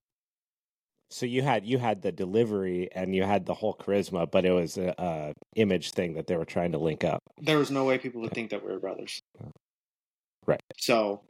[1.09, 4.51] So you had you had the delivery and you had the whole charisma, but it
[4.51, 7.19] was a, a image thing that they were trying to link up.
[7.41, 9.19] There was no way people would think that we were brothers,
[10.45, 10.61] right?
[10.77, 11.21] So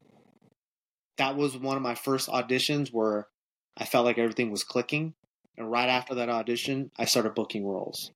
[1.17, 3.28] that was one of my first auditions where
[3.76, 5.13] I felt like everything was clicking,
[5.58, 8.12] and right after that audition, I started booking roles.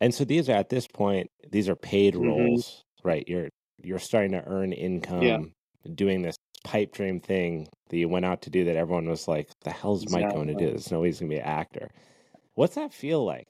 [0.00, 2.26] And so these are at this point, these are paid mm-hmm.
[2.28, 3.24] roles, right?
[3.26, 3.48] You're
[3.82, 5.38] you're starting to earn income yeah.
[5.94, 9.48] doing this pipe dream thing that you went out to do that everyone was like,
[9.64, 10.26] the hell's exactly.
[10.26, 10.70] Mike going to do?
[10.70, 11.88] There's no way he's going to be an actor.
[12.54, 13.46] What's that feel like?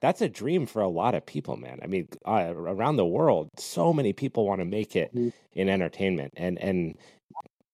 [0.00, 1.78] That's a dream for a lot of people, man.
[1.82, 5.28] I mean, uh, around the world, so many people want to make it mm-hmm.
[5.52, 6.96] in entertainment, and and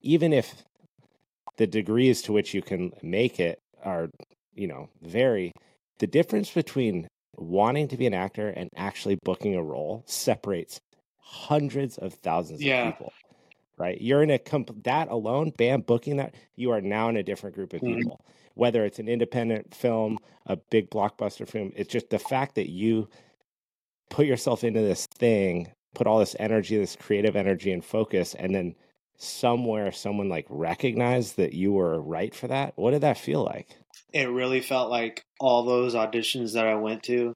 [0.00, 0.64] even if
[1.56, 4.08] the degrees to which you can make it are,
[4.56, 5.52] you know, vary,
[6.00, 10.80] the difference between wanting to be an actor and actually booking a role separates
[11.26, 12.86] hundreds of thousands yeah.
[12.88, 13.12] of people
[13.76, 17.22] right you're in a comp- that alone bam booking that you are now in a
[17.22, 17.98] different group of mm-hmm.
[17.98, 22.70] people whether it's an independent film a big blockbuster film it's just the fact that
[22.70, 23.08] you
[24.08, 28.54] put yourself into this thing put all this energy this creative energy and focus and
[28.54, 28.72] then
[29.18, 33.66] somewhere someone like recognized that you were right for that what did that feel like
[34.12, 37.32] it really felt like all those auditions that i went to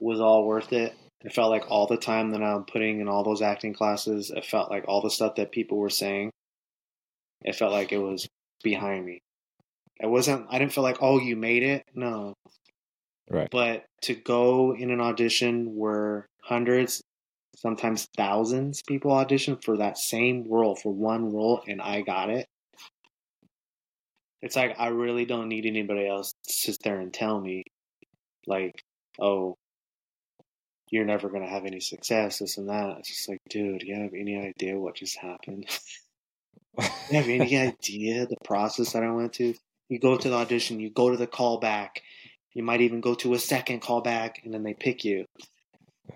[0.00, 3.22] was all worth it it felt like all the time that I'm putting in all
[3.24, 6.32] those acting classes, it felt like all the stuff that people were saying,
[7.42, 8.26] it felt like it was
[8.62, 9.18] behind me.
[10.00, 11.82] It wasn't, I didn't feel like, oh, you made it.
[11.94, 12.32] No.
[13.28, 13.48] Right.
[13.50, 17.02] But to go in an audition where hundreds,
[17.56, 22.46] sometimes thousands people audition for that same role, for one role, and I got it.
[24.40, 27.64] It's like, I really don't need anybody else to sit there and tell me,
[28.46, 28.72] like,
[29.20, 29.54] oh,
[30.90, 32.98] you're never going to have any success, this and that.
[32.98, 35.66] It's just like, dude, do you have any idea what just happened?
[36.78, 39.54] do you have any idea the process that I went through?
[39.88, 41.90] You go to the audition, you go to the callback,
[42.54, 45.24] you might even go to a second callback, and then they pick you.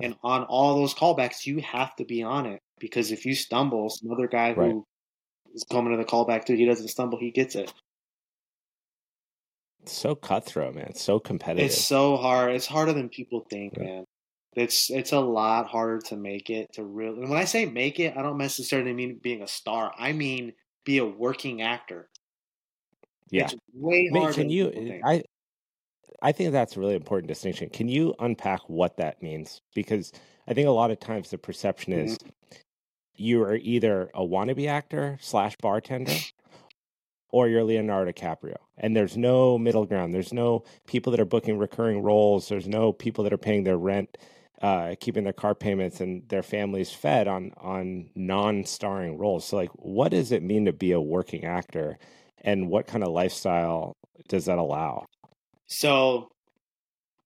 [0.00, 3.90] And on all those callbacks, you have to be on it because if you stumble,
[3.90, 4.72] some other guy right.
[4.72, 4.84] who
[5.54, 7.72] is coming to the callback too, he doesn't stumble, he gets it.
[9.84, 10.94] so cutthroat, man.
[10.96, 11.70] so competitive.
[11.70, 12.54] It's so hard.
[12.54, 13.84] It's harder than people think, yeah.
[13.84, 14.04] man
[14.57, 17.21] it's it's a lot harder to make it to really.
[17.23, 19.93] And when I say make it, I don't necessarily mean being a star.
[19.99, 20.53] I mean
[20.85, 22.09] be a working actor.
[23.31, 24.35] Yeah, it's way I mean, harder.
[24.35, 24.71] Can you?
[24.71, 25.03] Think.
[25.05, 25.23] I
[26.23, 27.69] I think that's a really important distinction.
[27.71, 29.61] Can you unpack what that means?
[29.75, 30.12] Because
[30.47, 32.05] I think a lot of times the perception mm-hmm.
[32.05, 32.19] is
[33.17, 36.14] you are either a wannabe actor slash bartender
[37.31, 38.57] or you're Leonardo DiCaprio.
[38.77, 40.12] And there's no middle ground.
[40.12, 42.49] There's no people that are booking recurring roles.
[42.49, 44.17] There's no people that are paying their rent
[44.62, 49.47] uh, keeping their car payments and their families fed on on non-starring roles.
[49.47, 51.99] So, like, what does it mean to be a working actor,
[52.40, 53.97] and what kind of lifestyle
[54.29, 55.07] does that allow?
[55.67, 56.31] So,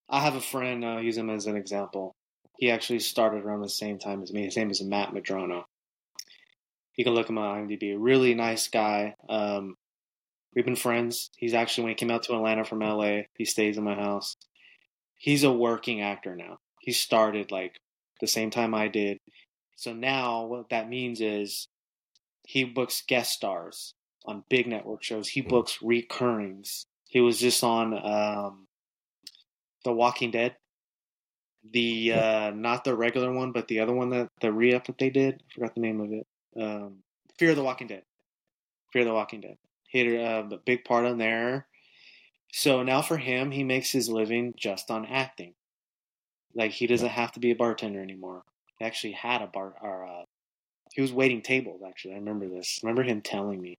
[0.09, 0.85] I have a friend.
[0.85, 2.14] I'll uh, use him as an example.
[2.57, 4.45] He actually started around the same time as me.
[4.47, 5.64] His name is Matt Madrano.
[6.97, 7.95] You can look him on IMDb.
[7.97, 9.14] Really nice guy.
[9.29, 9.77] Um,
[10.55, 11.31] we've been friends.
[11.37, 14.35] He's actually when he came out to Atlanta from LA, he stays in my house.
[15.14, 17.79] He's a working actor now he started like
[18.22, 19.18] the same time I did.
[19.77, 21.68] So now what that means is
[22.44, 23.92] he books guest stars
[24.24, 25.29] on big network shows.
[25.29, 25.51] He mm-hmm.
[25.51, 26.87] books recurrings.
[27.07, 28.68] He was just on um,
[29.85, 30.57] The Walking Dead,
[31.70, 35.11] the uh, not the regular one, but the other one that the re-up that they
[35.11, 35.35] did.
[35.35, 36.27] I forgot the name of it.
[36.59, 37.01] Um,
[37.38, 38.03] Fear of the Walking Dead.
[38.94, 39.59] Fear of the Walking Dead.
[39.90, 41.66] He had uh, a big part on there.
[42.51, 45.53] So now for him, he makes his living just on acting.
[46.54, 48.42] Like he doesn't have to be a bartender anymore.
[48.78, 50.22] He actually had a bar or uh,
[50.92, 52.14] he was waiting tables actually.
[52.14, 52.80] I remember this.
[52.82, 53.74] I remember him telling me.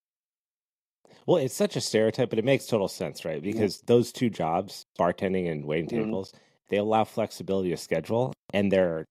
[1.26, 3.42] Well, it's such a stereotype, but it makes total sense, right?
[3.42, 3.84] Because yeah.
[3.88, 6.06] those two jobs, bartending and waiting mm-hmm.
[6.06, 6.34] tables,
[6.70, 9.06] they allow flexibility of schedule and they're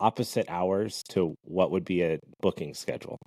[0.00, 3.18] opposite hours to what would be a booking schedule.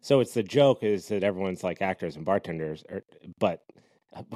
[0.00, 3.02] So it's the joke is that everyone's like actors and bartenders, or, er,
[3.38, 3.62] but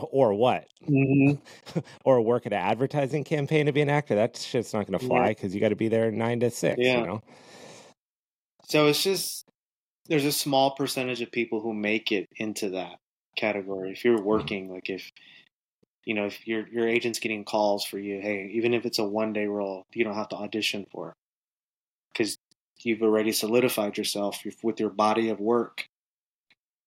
[0.00, 0.66] or what?
[0.88, 1.78] Mm-hmm.
[2.04, 4.14] or work at an advertising campaign to be an actor.
[4.14, 5.58] That shit's not going to fly because yeah.
[5.58, 6.76] you got to be there nine to six.
[6.78, 7.00] Yeah.
[7.00, 7.22] You know?
[8.68, 9.44] So it's just
[10.08, 12.98] there's a small percentage of people who make it into that
[13.36, 13.92] category.
[13.92, 14.24] If you're mm-hmm.
[14.26, 15.10] working, like if
[16.04, 19.04] you know, if your your agent's getting calls for you, hey, even if it's a
[19.04, 21.14] one day role, you don't have to audition for
[22.12, 22.36] because
[22.80, 25.86] you've already solidified yourself with your body of work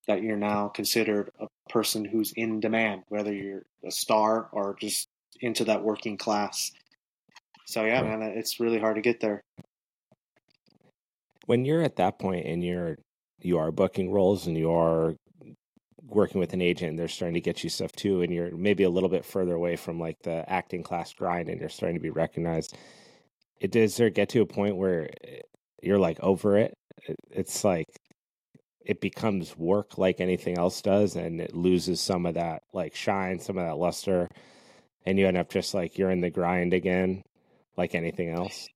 [0.10, 5.08] that you're now considered a person who's in demand, whether you're a star or just
[5.40, 6.72] into that working class.
[7.68, 8.20] So yeah, right.
[8.20, 9.40] man, it's really hard to get there.
[11.46, 12.98] When you're at that point and you're
[13.42, 15.14] you are booking roles and you are
[16.08, 18.84] working with an agent and they're starting to get you stuff too and you're maybe
[18.84, 22.02] a little bit further away from like the acting class grind and you're starting to
[22.02, 22.76] be recognized
[23.62, 25.40] it does there get to a point where eh,
[25.84, 26.74] you're like over it
[27.30, 27.86] it's like
[28.86, 33.40] it becomes work like anything else does and it loses some of that like shine
[33.40, 34.30] some of that luster
[35.06, 37.22] and you end up just like you're in the grind again
[37.78, 38.68] like anything else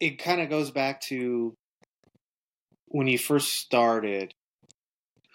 [0.00, 1.54] it kind of goes back to
[2.86, 4.32] when you first started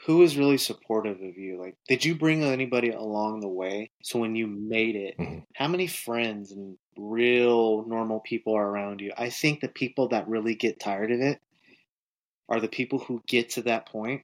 [0.06, 4.18] who was really supportive of you like did you bring anybody along the way so
[4.20, 5.40] when you made it mm-hmm.
[5.56, 10.28] how many friends and real normal people are around you i think the people that
[10.28, 11.40] really get tired of it
[12.50, 14.24] are the people who get to that point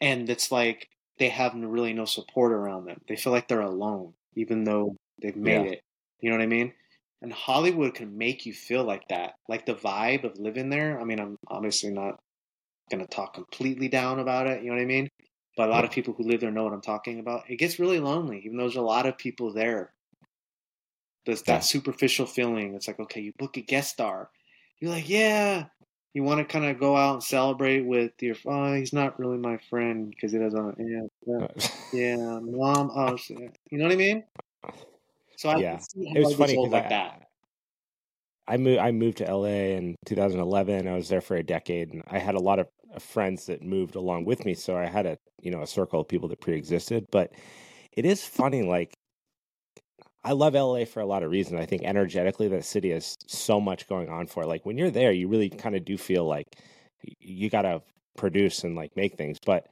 [0.00, 3.00] and it's like they have really no support around them.
[3.06, 5.72] They feel like they're alone, even though they've made yeah.
[5.72, 5.80] it.
[6.20, 6.72] You know what I mean?
[7.20, 10.98] And Hollywood can make you feel like that, like the vibe of living there.
[10.98, 12.18] I mean, I'm obviously not
[12.90, 14.62] going to talk completely down about it.
[14.62, 15.08] You know what I mean?
[15.56, 17.50] But a lot of people who live there know what I'm talking about.
[17.50, 19.92] It gets really lonely, even though there's a lot of people there.
[21.26, 21.58] There's that yeah.
[21.60, 22.74] superficial feeling.
[22.74, 24.30] It's like, okay, you book a guest star.
[24.78, 25.64] You're like, yeah,
[26.14, 28.34] you want to kind of go out and celebrate with your.
[28.46, 30.76] Oh, he's not really my friend because he doesn't.
[30.78, 32.90] Yeah, yeah, uh, yeah mom.
[32.94, 33.56] Oh, shit.
[33.70, 34.24] you know what I mean.
[35.36, 37.22] So I yeah, it was funny like I, that.
[38.48, 38.80] I moved.
[38.80, 40.88] I moved to LA in 2011.
[40.88, 43.62] I was there for a decade, and I had a lot of uh, friends that
[43.62, 44.54] moved along with me.
[44.54, 47.06] So I had a you know a circle of people that pre-existed.
[47.12, 47.32] But
[47.92, 48.92] it is funny, like
[50.22, 51.60] I love LA for a lot of reasons.
[51.60, 54.44] I think energetically, the city has so much going on for.
[54.44, 56.46] Like when you're there, you really kind of do feel like
[57.18, 57.80] you got to
[58.16, 59.38] produce and like make things.
[59.44, 59.66] But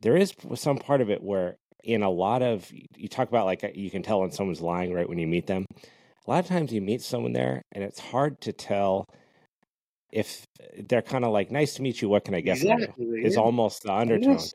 [0.00, 3.70] there is some part of it where, in a lot of, you talk about like
[3.74, 5.66] you can tell when someone's lying right when you meet them.
[6.26, 9.04] A lot of times you meet someone there and it's hard to tell
[10.12, 10.44] if
[10.88, 13.04] they're kind of like, nice to meet you, what can I get exactly.
[13.24, 14.32] Is almost the undertone.
[14.32, 14.52] Yes.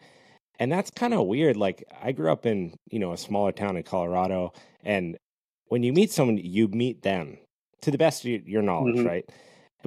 [0.60, 1.58] And that's kind of weird.
[1.58, 5.18] Like I grew up in, you know, a smaller town in Colorado and
[5.68, 7.38] when you meet someone, you meet them
[7.82, 9.08] to the best of your knowledge, mm-hmm.
[9.08, 9.30] right?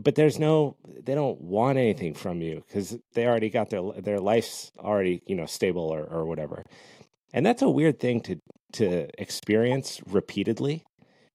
[0.02, 4.20] But there's no they don't want anything from you cuz they already got their their
[4.20, 6.64] life's already, you know, stable or or whatever.
[7.33, 8.40] And that's a weird thing to
[8.72, 10.85] to experience repeatedly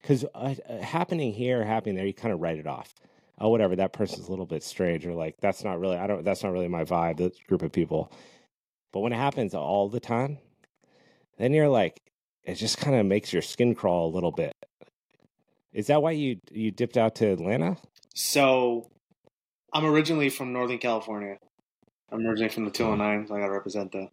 [0.04, 2.94] cuz uh, uh, happening here, happening there, you kind of write it off
[3.40, 6.24] oh whatever that person's a little bit strange or like that's not really i don't
[6.24, 8.12] that's not really my vibe that group of people
[8.94, 10.38] but when it happens all the time,
[11.38, 12.00] then you're like,
[12.44, 14.54] it just kind of makes your skin crawl a little bit.
[15.74, 17.78] Is that why you you dipped out to Atlanta?
[18.14, 18.92] So,
[19.74, 21.40] I'm originally from Northern California.
[22.12, 23.28] I'm originally from the 209, mm.
[23.28, 24.10] so I got to represent that.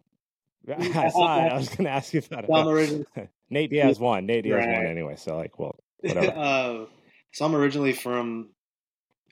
[0.95, 1.49] I saw it.
[1.51, 2.49] I was going to ask you about it.
[2.51, 3.05] I'm originally...
[3.51, 4.25] Nate Diaz won.
[4.25, 4.69] Nate Diaz right.
[4.73, 5.17] won anyway.
[5.17, 6.31] So like, well, whatever.
[6.35, 6.85] uh,
[7.33, 8.47] so I'm originally from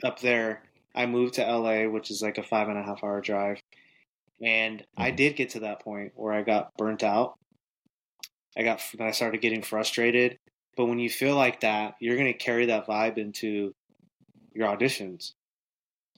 [0.03, 0.61] up there.
[0.93, 3.59] I moved to LA, which is like a five and a half hour drive.
[4.41, 5.01] And mm-hmm.
[5.03, 7.35] I did get to that point where I got burnt out.
[8.57, 10.37] I got I started getting frustrated.
[10.77, 13.73] But when you feel like that, you're going to carry that vibe into
[14.53, 15.31] your auditions.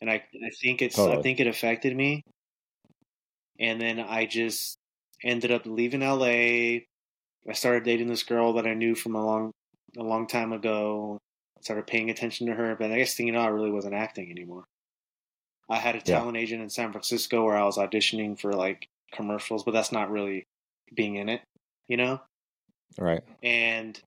[0.02, 1.20] And I, I think it's totally.
[1.20, 2.22] I think it affected me.
[3.60, 4.76] And then I just
[5.24, 6.84] ended up leaving LA.
[7.50, 9.52] I started dating this girl that I knew from a long
[9.98, 11.18] a long time ago.
[11.62, 14.64] started paying attention to her, but I guess you know I really wasn't acting anymore.
[15.72, 16.42] I had a talent yeah.
[16.42, 20.44] agent in San Francisco where I was auditioning for like commercials, but that's not really
[20.94, 21.40] being in it,
[21.88, 22.20] you know?
[23.00, 23.24] Right.
[23.42, 23.98] And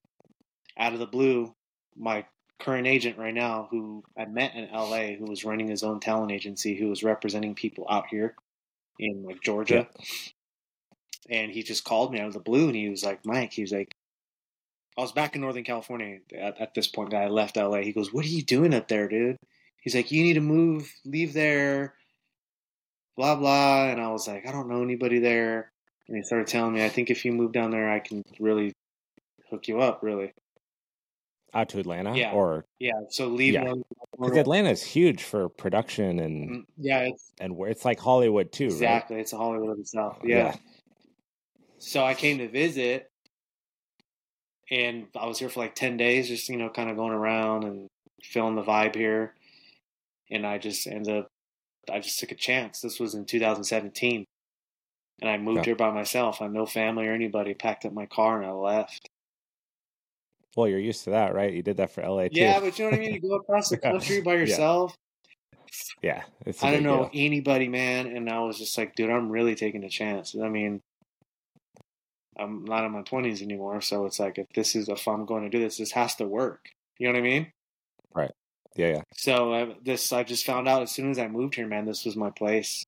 [0.76, 1.54] out of the blue,
[1.96, 2.26] my
[2.60, 6.32] current agent right now, who I met in LA, who was running his own talent
[6.32, 8.34] agency, who was representing people out here
[8.98, 9.88] in like Georgia.
[11.30, 11.38] Yeah.
[11.38, 13.62] And he just called me out of the blue and he was like, Mike, he
[13.62, 13.90] was like,
[14.98, 17.14] I was back in Northern California at, at this point.
[17.14, 17.78] I left LA.
[17.78, 19.38] He goes, What are you doing up there, dude?
[19.84, 21.94] he's like, you need to move, leave there,
[23.16, 23.88] blah, blah.
[23.88, 25.70] And I was like, I don't know anybody there.
[26.08, 28.72] And he started telling me, I think if you move down there, I can really
[29.50, 30.32] hook you up, really.
[31.54, 32.14] Out to Atlanta?
[32.16, 32.32] Yeah.
[32.32, 32.92] Or, yeah.
[33.10, 33.54] So leave.
[33.54, 33.72] Yeah.
[34.22, 37.00] Atlanta is huge for production and, mm, yeah.
[37.00, 39.16] It's, and where it's like Hollywood too, Exactly.
[39.16, 39.20] Right?
[39.22, 40.16] It's Hollywood itself.
[40.20, 40.36] Oh, yeah.
[40.36, 40.54] yeah.
[41.78, 43.08] So I came to visit
[44.70, 47.62] and I was here for like 10 days, just, you know, kind of going around
[47.64, 47.88] and
[48.22, 49.34] feeling the vibe here
[50.30, 51.28] and I just ended up
[51.92, 52.80] I just took a chance.
[52.80, 54.24] This was in 2017,
[55.20, 55.64] and I moved yeah.
[55.64, 56.40] here by myself.
[56.40, 57.52] I had no family or anybody.
[57.52, 59.06] Packed up my car and I left.
[60.56, 61.52] Well, you're used to that, right?
[61.52, 62.28] You did that for LA too.
[62.32, 63.14] Yeah, but you know what I mean.
[63.14, 64.94] You go across the country by yourself.
[66.00, 67.24] Yeah, yeah I don't know deal.
[67.24, 68.06] anybody, man.
[68.06, 70.34] And I was just like, dude, I'm really taking a chance.
[70.42, 70.80] I mean,
[72.38, 75.42] I'm not in my 20s anymore, so it's like if this is if I'm going
[75.42, 76.64] to do this, this has to work.
[76.98, 77.50] You know what I mean?
[78.14, 78.30] Right
[78.76, 79.02] yeah, yeah.
[79.16, 81.84] So uh, this I just found out as soon as I moved here, man.
[81.84, 82.84] This was my place.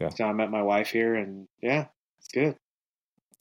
[0.00, 0.08] Yeah.
[0.08, 1.86] So I met my wife here, and yeah,
[2.18, 2.56] it's good.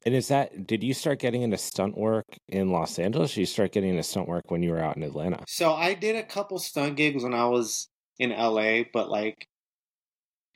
[0.05, 3.35] And is that did you start getting into stunt work in Los Angeles?
[3.37, 5.43] you start getting into stunt work when you were out in Atlanta?
[5.47, 7.87] So I did a couple stunt gigs when I was
[8.19, 9.47] in LA, but like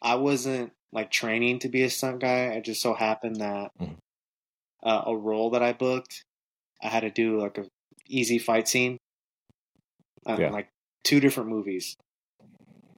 [0.01, 2.45] I wasn't like training to be a stunt guy.
[2.55, 3.93] It just so happened that mm-hmm.
[4.83, 6.23] uh, a role that I booked,
[6.83, 7.65] I had to do like a
[8.07, 8.97] easy fight scene,
[10.27, 10.49] uh, yeah.
[10.49, 10.69] like
[11.03, 11.95] two different movies.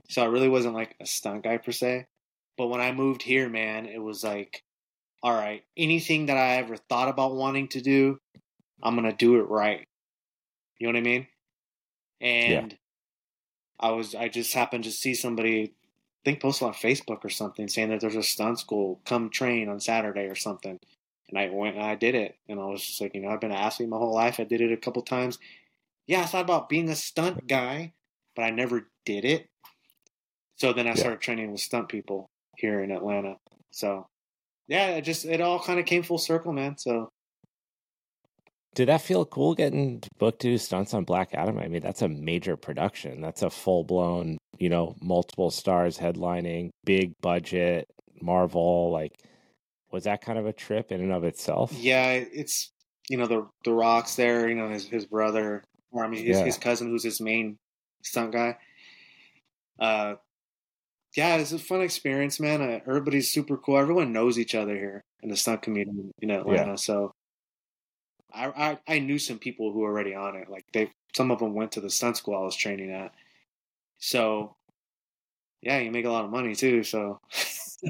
[0.09, 2.05] So I really wasn't like a stunt guy per se.
[2.57, 4.63] But when I moved here, man, it was like,
[5.21, 8.19] all right, anything that I ever thought about wanting to do,
[8.81, 9.85] I'm gonna do it right.
[10.79, 11.27] You know what I mean?
[12.21, 12.77] And yeah.
[13.79, 15.71] I was I just happened to see somebody I
[16.23, 19.79] think posted on Facebook or something saying that there's a stunt school, come train on
[19.81, 20.79] Saturday or something.
[21.29, 22.35] And I went and I did it.
[22.49, 24.39] And I was just like, you know, I've been an athlete my whole life.
[24.39, 25.39] I did it a couple times
[26.07, 27.91] yeah, I thought about being a stunt guy,
[28.35, 29.45] but I never did it.
[30.55, 30.95] So then I yeah.
[30.95, 33.35] started training with stunt people here in Atlanta.
[33.71, 34.07] So
[34.67, 36.77] yeah, it just it all kind of came full circle, man.
[36.77, 37.09] So
[38.73, 41.57] did that feel cool getting booked to do stunts on Black Adam?
[41.57, 43.21] I mean, that's a major production.
[43.21, 47.85] That's a full blown, you know, multiple stars headlining, big budget,
[48.21, 48.91] Marvel.
[48.91, 49.11] Like,
[49.91, 51.73] was that kind of a trip in and of itself?
[51.73, 52.69] Yeah, it's
[53.09, 56.13] you know the the Rock's there, you know his his brother, for him.
[56.13, 56.43] His, yeah.
[56.43, 57.57] his cousin, who's his main
[58.03, 58.57] stunt guy.
[59.79, 60.15] Uh,
[61.15, 62.61] yeah, it's a fun experience, man.
[62.61, 63.77] Uh, everybody's super cool.
[63.79, 66.71] Everyone knows each other here in the stunt community in Atlanta.
[66.71, 66.75] Yeah.
[66.75, 67.11] So
[68.33, 70.49] I, I, I knew some people who were already on it.
[70.49, 73.13] Like they, some of them went to the stunt school I was training at.
[73.99, 74.53] So
[75.61, 76.83] yeah, you make a lot of money too.
[76.83, 77.17] So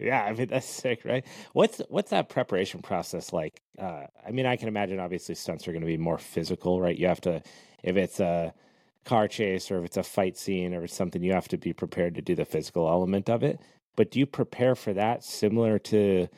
[0.00, 1.24] yeah, I mean that's sick, right?
[1.52, 3.60] What's what's that preparation process like?
[3.78, 6.96] Uh, I mean, I can imagine obviously stunts are going to be more physical, right?
[6.96, 7.42] You have to
[7.82, 8.52] if it's a
[9.04, 11.72] car chase or if it's a fight scene or it's something, you have to be
[11.72, 13.60] prepared to do the physical element of it.
[13.96, 16.28] But do you prepare for that similar to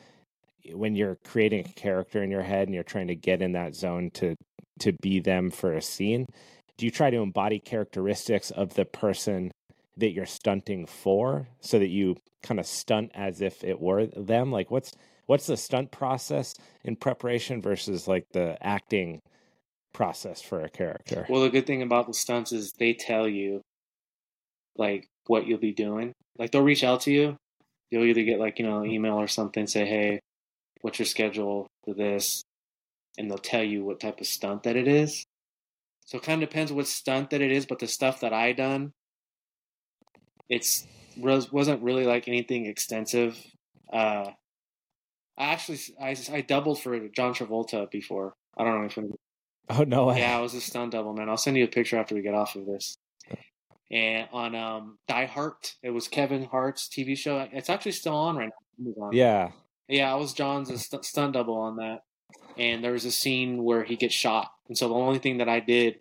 [0.73, 3.75] when you're creating a character in your head and you're trying to get in that
[3.75, 4.35] zone to
[4.79, 6.25] to be them for a scene?
[6.77, 9.51] Do you try to embody characteristics of the person
[9.97, 14.51] that you're stunting for so that you kind of stunt as if it were them
[14.51, 14.91] like what's
[15.27, 19.21] what's the stunt process in preparation versus like the acting
[19.93, 23.61] process for a character well the good thing about the stunts is they tell you
[24.75, 27.37] like what you'll be doing like they'll reach out to you
[27.91, 30.19] you'll either get like you know an email or something say hey
[30.81, 32.43] what's your schedule for this
[33.17, 35.23] and they'll tell you what type of stunt that it is
[36.05, 38.51] so it kind of depends what stunt that it is but the stuff that i
[38.51, 38.91] done
[40.49, 40.85] it's
[41.17, 43.37] wasn't really like anything extensive.
[43.91, 44.31] Uh,
[45.37, 48.33] I actually I, I doubled for John Travolta before.
[48.57, 48.97] I don't know if.
[48.97, 49.15] You
[49.69, 50.09] oh no!
[50.09, 50.19] I...
[50.19, 51.29] Yeah, I was a stunt double, man.
[51.29, 52.95] I'll send you a picture after we get off of this.
[53.91, 57.47] And on um, Die Hart, it was Kevin Hart's TV show.
[57.51, 59.09] It's actually still on right now.
[59.11, 59.51] Yeah,
[59.87, 60.11] yeah.
[60.11, 61.99] I was John's st- stunt double on that,
[62.57, 65.49] and there was a scene where he gets shot, and so the only thing that
[65.49, 65.99] I did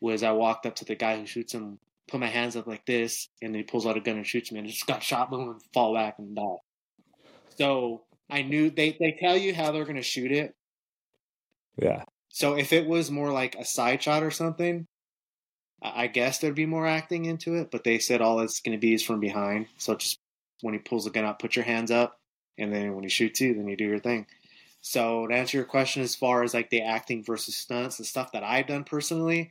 [0.00, 2.84] was I walked up to the guy who shoots him put my hands up like
[2.86, 5.30] this, and he pulls out a gun and shoots me, and I just got shot,
[5.30, 6.56] boom, and fall back and die.
[7.56, 10.54] So I knew they they tell you how they're gonna shoot it.
[11.76, 12.02] Yeah.
[12.28, 14.86] So if it was more like a side shot or something,
[15.80, 17.70] I guess there'd be more acting into it.
[17.70, 19.66] But they said all it's gonna be is from behind.
[19.78, 20.18] So just
[20.62, 22.18] when he pulls the gun out, put your hands up,
[22.58, 24.26] and then when he shoots you, then you do your thing.
[24.80, 28.32] So to answer your question, as far as like the acting versus stunts, the stuff
[28.32, 29.50] that I've done personally,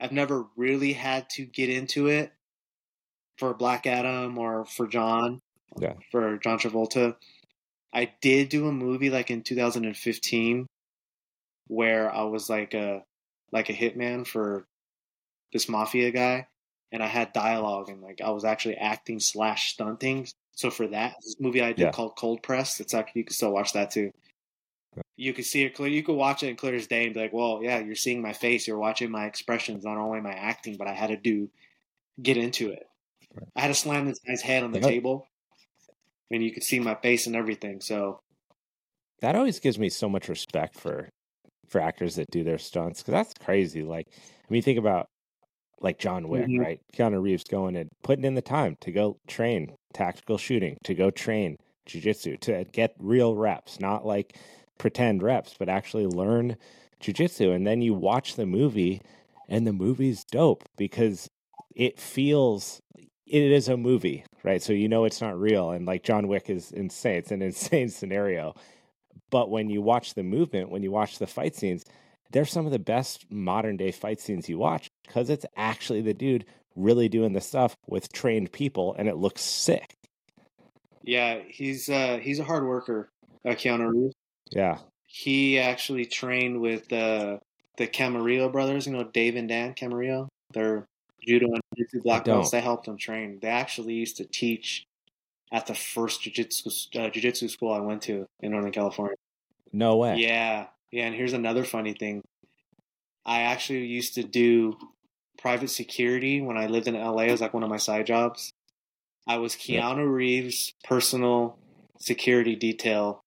[0.00, 2.32] I've never really had to get into it
[3.38, 5.40] for Black Adam or for John,
[5.78, 5.94] yeah.
[6.10, 7.16] for John Travolta.
[7.92, 10.66] I did do a movie like in 2015
[11.68, 13.02] where I was like a
[13.50, 14.64] like a hitman for
[15.52, 16.46] this mafia guy,
[16.92, 20.28] and I had dialogue and like I was actually acting slash stunting.
[20.54, 21.90] So for that movie, I did yeah.
[21.92, 22.78] called Cold Press.
[22.80, 24.10] It's actually you can still watch that too
[25.18, 25.88] you could see it clear.
[25.90, 28.22] You could watch it in clear as day and be like, "Well, yeah, you're seeing
[28.22, 28.68] my face.
[28.68, 31.50] You're watching my expressions, not only my acting, but I had to do
[32.22, 32.84] get into it.
[33.34, 33.48] Right.
[33.56, 35.26] I had to slam this guy's head on the table,
[36.30, 37.80] and you could see my face and everything.
[37.80, 38.20] So
[39.20, 41.08] that always gives me so much respect for
[41.68, 43.82] for actors that do their stunts because that's crazy.
[43.82, 45.06] Like, I mean, think about
[45.80, 46.60] like John Wick, mm-hmm.
[46.60, 46.80] right?
[46.94, 51.10] Keanu Reeves going and putting in the time to go train tactical shooting, to go
[51.10, 51.56] train
[51.88, 54.36] jujitsu, to get real reps, not like
[54.78, 56.56] pretend reps, but actually learn
[57.02, 57.54] jujitsu.
[57.54, 59.02] And then you watch the movie,
[59.48, 61.28] and the movie's dope because
[61.74, 62.80] it feels
[63.26, 64.62] it is a movie, right?
[64.62, 65.70] So you know it's not real.
[65.70, 68.54] And like John Wick is insane, it's an insane scenario.
[69.30, 71.84] But when you watch the movement, when you watch the fight scenes,
[72.30, 76.14] they're some of the best modern day fight scenes you watch because it's actually the
[76.14, 76.44] dude
[76.76, 79.94] really doing the stuff with trained people and it looks sick.
[81.02, 83.10] Yeah, he's uh he's a hard worker,
[83.46, 84.14] uh, Keanu Reeves.
[84.50, 84.78] Yeah.
[85.06, 87.38] He actually trained with uh,
[87.76, 90.28] the Camarillo brothers, you know, Dave and Dan Camarillo.
[90.52, 90.84] They're
[91.26, 92.50] judo and jiu-jitsu black belts.
[92.50, 93.38] They helped him train.
[93.40, 94.84] They actually used to teach
[95.52, 99.16] at the first jiu-jitsu, uh, jiu-jitsu school I went to in Northern California.
[99.72, 100.16] No way.
[100.16, 100.66] Yeah.
[100.90, 102.22] Yeah, and here's another funny thing.
[103.26, 104.78] I actually used to do
[105.38, 107.24] private security when I lived in LA.
[107.24, 108.50] It was like one of my side jobs.
[109.26, 111.58] I was Keanu Reeves' personal
[111.98, 113.20] security detail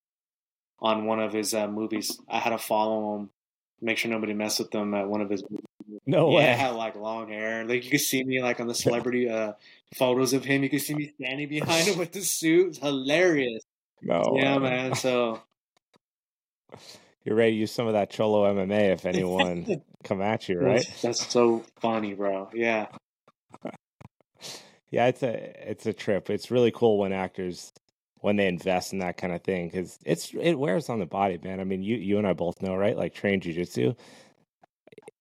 [0.82, 2.19] on one of his uh, movies.
[2.27, 3.29] I had to follow him,
[3.82, 5.43] make sure nobody messed with him at one of his.
[6.05, 6.49] No yeah, way.
[6.49, 7.65] I had like long hair.
[7.65, 9.53] Like you could see me like on the celebrity uh,
[9.95, 10.63] photos of him.
[10.63, 12.69] You could see me standing behind him with the suit.
[12.69, 13.61] It's hilarious.
[14.01, 14.34] No.
[14.36, 14.63] Yeah, way.
[14.63, 14.95] man.
[14.95, 15.41] So
[17.23, 20.77] you're ready to use some of that cholo MMA if anyone come at you, right?
[20.77, 22.49] That's, that's so funny, bro.
[22.53, 22.88] Yeah.
[24.89, 26.29] yeah, it's a it's a trip.
[26.29, 27.71] It's really cool when actors
[28.22, 31.38] when they invest in that kind of thing because it's it wears on the body,
[31.43, 31.59] man.
[31.59, 32.95] I mean, you you and I both know, right?
[32.97, 33.95] Like trained jujitsu.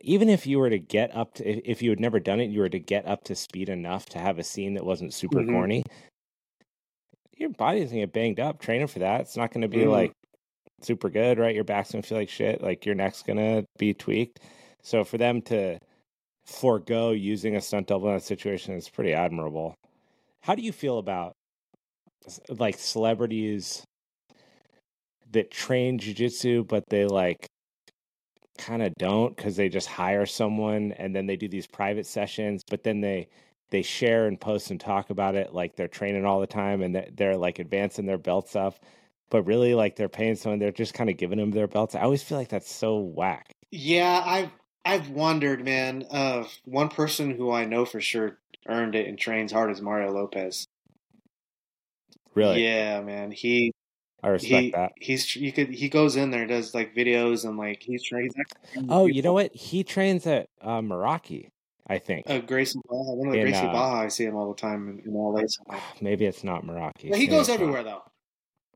[0.02, 2.60] Even if you were to get up to, if you had never done it, you
[2.60, 5.50] were to get up to speed enough to have a scene that wasn't super mm-hmm.
[5.52, 5.84] corny.
[7.36, 9.22] Your body's gonna get banged up training for that.
[9.22, 9.90] It's not gonna be mm-hmm.
[9.90, 10.12] like
[10.82, 11.54] super good, right?
[11.54, 12.62] Your back's gonna feel like shit.
[12.62, 14.40] Like your neck's gonna be tweaked.
[14.82, 15.78] So for them to
[16.44, 19.74] forego using a stunt double in that situation is pretty admirable.
[20.42, 21.32] How do you feel about
[22.48, 23.84] like celebrities
[25.32, 27.46] that train jujitsu, but they like
[28.58, 32.62] kind of don't because they just hire someone and then they do these private sessions,
[32.68, 33.28] but then they
[33.70, 36.92] they share and post and talk about it like they're training all the time and
[36.94, 38.74] they're, they're like advancing their belts up,
[39.30, 41.94] but really like they're paying someone, they're just kind of giving them their belts.
[41.94, 43.46] I always feel like that's so whack.
[43.70, 44.48] Yeah, I've
[44.84, 46.04] I've wondered, man.
[46.10, 50.10] uh, one person who I know for sure earned it and trains hard is Mario
[50.10, 50.66] Lopez.
[52.34, 52.62] Really?
[52.64, 53.30] Yeah, man.
[53.30, 53.72] He
[54.22, 54.92] I respect he, that.
[55.00, 58.32] He's you could he goes in there does like videos and like he's trains.
[58.88, 59.54] Oh, you know what?
[59.54, 61.50] He trains at uh, Meraki,
[61.86, 62.28] I think.
[62.28, 64.00] Uh, Gracie Baja, one of the in, uh, Baja.
[64.02, 65.42] I see him all the time in, in LA.
[65.46, 65.46] Somewhere.
[65.80, 67.14] Ah, maybe it's not Meraki.
[67.14, 67.90] he goes everywhere not.
[67.90, 68.02] though.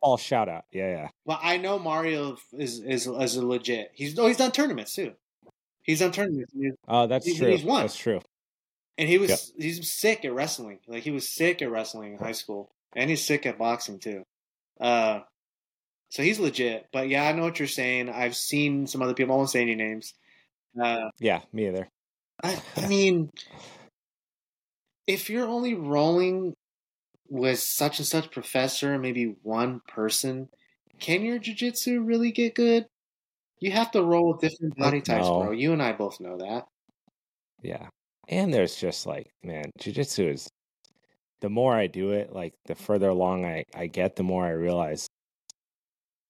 [0.02, 1.08] All shout out, yeah, yeah.
[1.24, 3.90] Well, I know Mario is is is a legit.
[3.94, 5.12] He's oh, he's done tournaments too.
[5.82, 6.52] He's done tournaments.
[6.86, 7.48] Oh, uh, that's he's, true.
[7.50, 7.82] He's won.
[7.82, 8.20] That's true.
[8.98, 9.38] And he was yep.
[9.56, 10.80] he's sick at wrestling.
[10.86, 14.22] Like he was sick at wrestling in high school and he's sick at boxing too.
[14.80, 15.20] Uh,
[16.10, 16.86] so he's legit.
[16.92, 18.08] But yeah, I know what you're saying.
[18.08, 19.34] I've seen some other people.
[19.34, 20.14] I won't say any names.
[20.80, 21.88] Uh, yeah, me either.
[22.42, 23.30] I, I mean,
[25.06, 26.54] if you're only rolling
[27.28, 30.48] with such and such professor, maybe one person,
[31.00, 32.86] can your jujitsu really get good?
[33.60, 35.52] You have to roll with different body types, bro.
[35.52, 36.66] You and I both know that.
[37.62, 37.86] Yeah.
[38.28, 40.48] And there's just like, man, jujitsu is
[41.44, 44.52] the more I do it, like the further along I, I get, the more I
[44.52, 45.06] realize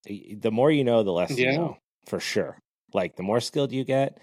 [0.07, 1.53] the more you know, the less yeah.
[1.53, 1.77] you know,
[2.09, 2.59] for sure.
[2.93, 4.19] Like the more skilled you get,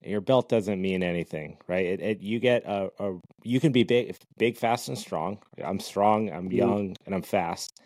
[0.00, 1.84] your belt doesn't mean anything, right?
[1.86, 5.40] It, it you get a, a, you can be big, big, fast, and strong.
[5.62, 6.52] I'm strong, I'm mm-hmm.
[6.52, 7.76] young, mm and I'm fast,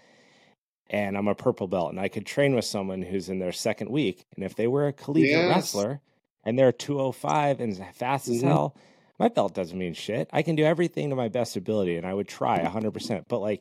[0.91, 1.91] and I'm a purple belt.
[1.91, 4.87] And I could train with someone who's in their second week, and if they were
[4.87, 5.49] a collegiate yes.
[5.49, 6.01] wrestler
[6.45, 8.35] and they're 205 and fast mm-hmm.
[8.35, 8.77] as hell,
[9.21, 10.29] my belt doesn't mean shit.
[10.33, 13.25] I can do everything to my best ability and I would try 100%.
[13.29, 13.61] But like,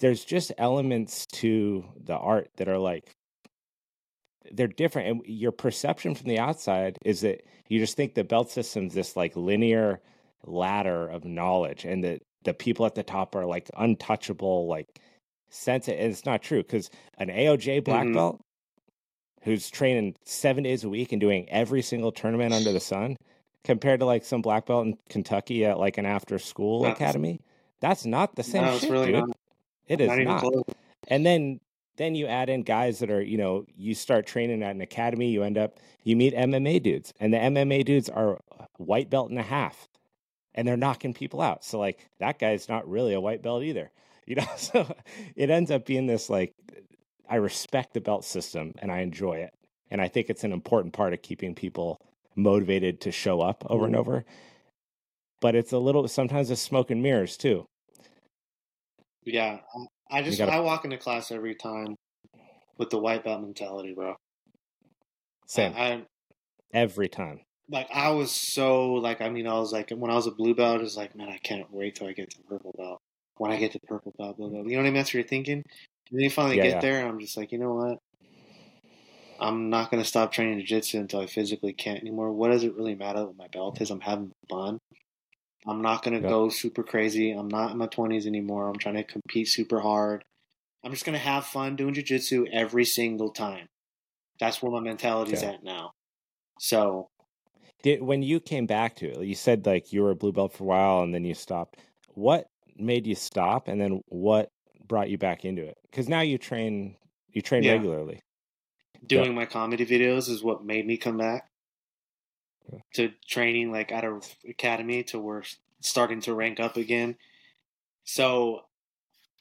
[0.00, 3.10] there's just elements to the art that are like,
[4.52, 5.08] they're different.
[5.08, 9.16] And your perception from the outside is that you just think the belt system's this
[9.16, 10.00] like linear
[10.44, 14.86] ladder of knowledge and that the people at the top are like untouchable, like
[15.48, 15.96] sensei.
[15.98, 18.12] And it's not true because an AOJ black mm-hmm.
[18.12, 18.40] belt
[19.42, 23.16] who's training seven days a week and doing every single tournament under the sun
[23.64, 27.40] compared to like some black belt in Kentucky at like an after school that's, academy.
[27.80, 29.16] That's not the same no, shit, really dude.
[29.28, 29.36] Not,
[29.88, 30.42] it is not.
[30.42, 30.52] not.
[31.08, 31.60] And then
[31.96, 35.30] then you add in guys that are, you know, you start training at an academy,
[35.30, 38.40] you end up you meet MMA dudes, and the MMA dudes are
[38.78, 39.88] white belt and a half.
[40.54, 41.64] And they're knocking people out.
[41.64, 43.90] So like that guy's not really a white belt either.
[44.24, 44.94] You know, so
[45.34, 46.54] it ends up being this like
[47.28, 49.52] I respect the belt system and I enjoy it.
[49.90, 52.00] And I think it's an important part of keeping people
[52.36, 54.00] motivated to show up over and mm-hmm.
[54.00, 54.24] over.
[55.40, 57.64] But it's a little sometimes it's smoke and mirrors too.
[59.24, 61.96] Yeah, um, I just gotta, I walk into class every time
[62.78, 64.16] with the belt mentality, bro.
[65.46, 65.72] Same.
[65.76, 66.06] I, I,
[66.72, 67.40] every time.
[67.68, 70.54] Like I was so like I mean I was like when I was a blue
[70.54, 73.00] belt, I was like man I can't wait till I get to purple belt.
[73.38, 74.94] When I get to purple belt, blah, you know what I mean?
[74.94, 75.64] That's what you're thinking.
[76.10, 76.80] And then you finally yeah, get yeah.
[76.80, 77.98] there, I'm just like, you know what?
[79.42, 82.32] I'm not going to stop training jiu-jitsu until I physically can't anymore.
[82.32, 83.90] What does it really matter what my belt is?
[83.90, 84.78] I'm having fun.
[85.66, 87.32] I'm not going to go super crazy.
[87.32, 88.68] I'm not in my 20s anymore.
[88.68, 90.22] I'm trying to compete super hard.
[90.84, 93.66] I'm just going to have fun doing jiu-jitsu every single time.
[94.38, 95.90] That's where my mentality is at now.
[96.60, 97.08] So
[97.82, 100.52] Did, when you came back to it, you said like you were a blue belt
[100.52, 101.78] for a while and then you stopped.
[102.14, 104.50] What made you stop and then what
[104.86, 105.76] brought you back into it?
[105.90, 106.96] Cuz now you train
[107.32, 107.72] you train yeah.
[107.72, 108.20] regularly
[109.06, 109.32] doing yeah.
[109.32, 111.50] my comedy videos is what made me come back
[112.72, 112.78] yeah.
[112.94, 115.42] to training like at a academy to where
[115.80, 117.16] starting to rank up again.
[118.04, 118.62] So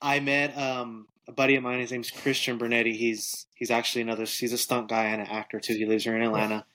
[0.01, 1.79] I met um, a buddy of mine.
[1.79, 2.95] His name's Christian Bernetti.
[2.95, 4.23] He's he's actually another.
[4.25, 5.73] He's a stunt guy and an actor too.
[5.73, 6.65] He lives here in Atlanta.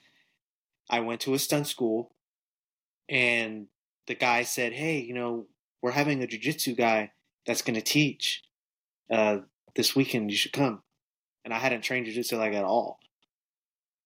[0.91, 0.97] Yeah.
[0.99, 2.13] I went to a stunt school,
[3.09, 3.67] and
[4.07, 5.47] the guy said, "Hey, you know,
[5.83, 7.11] we're having a jujitsu guy
[7.47, 8.43] that's going to teach
[9.11, 9.39] uh,
[9.75, 10.31] this weekend.
[10.31, 10.83] You should come."
[11.47, 12.99] and I hadn't trained jujitsu like at all.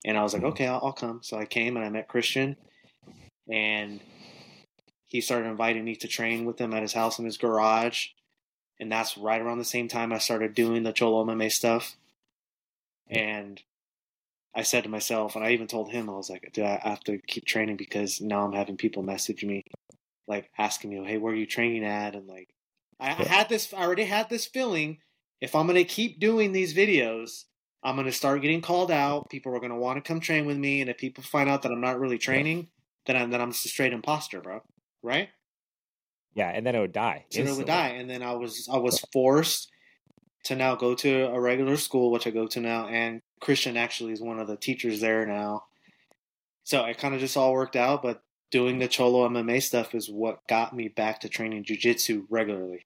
[0.05, 0.51] And I was like, mm-hmm.
[0.53, 1.20] okay, I'll, I'll come.
[1.22, 2.55] So I came and I met Christian,
[3.51, 3.99] and
[5.07, 8.09] he started inviting me to train with him at his house in his garage.
[8.78, 11.97] And that's right around the same time I started doing the Cholo MMA stuff.
[13.09, 13.61] And
[14.55, 17.01] I said to myself, and I even told him, I was like, "Do I have
[17.05, 19.62] to keep training because now I'm having people message me,
[20.28, 22.14] like asking me, hey, where are you training at?
[22.14, 22.49] And like,
[23.01, 24.99] I had this, I already had this feeling
[25.41, 27.45] if I'm going to keep doing these videos,
[27.82, 29.30] I'm going to start getting called out.
[29.30, 30.80] People are going to want to come train with me.
[30.80, 32.68] And if people find out that I'm not really training,
[33.07, 34.61] then I'm, then I'm just a straight imposter, bro.
[35.03, 35.28] Right?
[36.34, 36.51] Yeah.
[36.55, 37.24] And then it would die.
[37.30, 37.88] it would die.
[37.88, 39.68] And then I was, I was forced
[40.45, 42.86] to now go to a regular school, which I go to now.
[42.88, 45.64] And Christian actually is one of the teachers there now.
[46.64, 48.03] So it kind of just all worked out.
[48.03, 48.20] But
[48.51, 52.84] doing the Cholo MMA stuff is what got me back to training jujitsu regularly.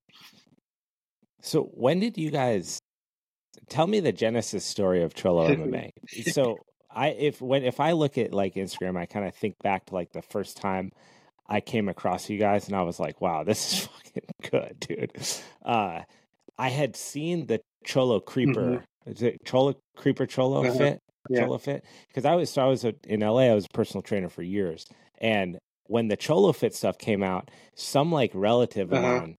[1.45, 2.78] So when did you guys
[3.68, 5.90] tell me the genesis story of Cholo MMA?
[6.32, 6.57] so
[6.90, 9.95] I if when if I look at like Instagram, I kind of think back to
[9.95, 10.90] like the first time
[11.47, 15.16] I came across you guys and I was like, wow, this is fucking good, dude.
[15.62, 16.01] Uh,
[16.57, 18.26] I had seen the Cholo mm-hmm.
[18.26, 19.11] Creeper, mm-hmm.
[19.11, 20.78] is it Cholo Creeper Cholo uh-huh.
[20.78, 20.99] fit?
[21.28, 21.40] Yeah.
[21.45, 21.84] Cholo fit?
[22.09, 24.42] Because I was so I was a, in LA, I was a personal trainer for
[24.42, 24.86] years.
[25.20, 29.03] And when the Cholo fit stuff came out, some like relative uh-huh.
[29.03, 29.36] mine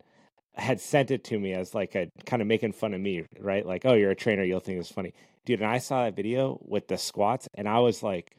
[0.58, 3.66] had sent it to me as like a kind of making fun of me, right?
[3.66, 5.14] Like, oh, you're a trainer, you'll think it's funny.
[5.46, 8.32] Dude, and I saw that video with the squats and I was like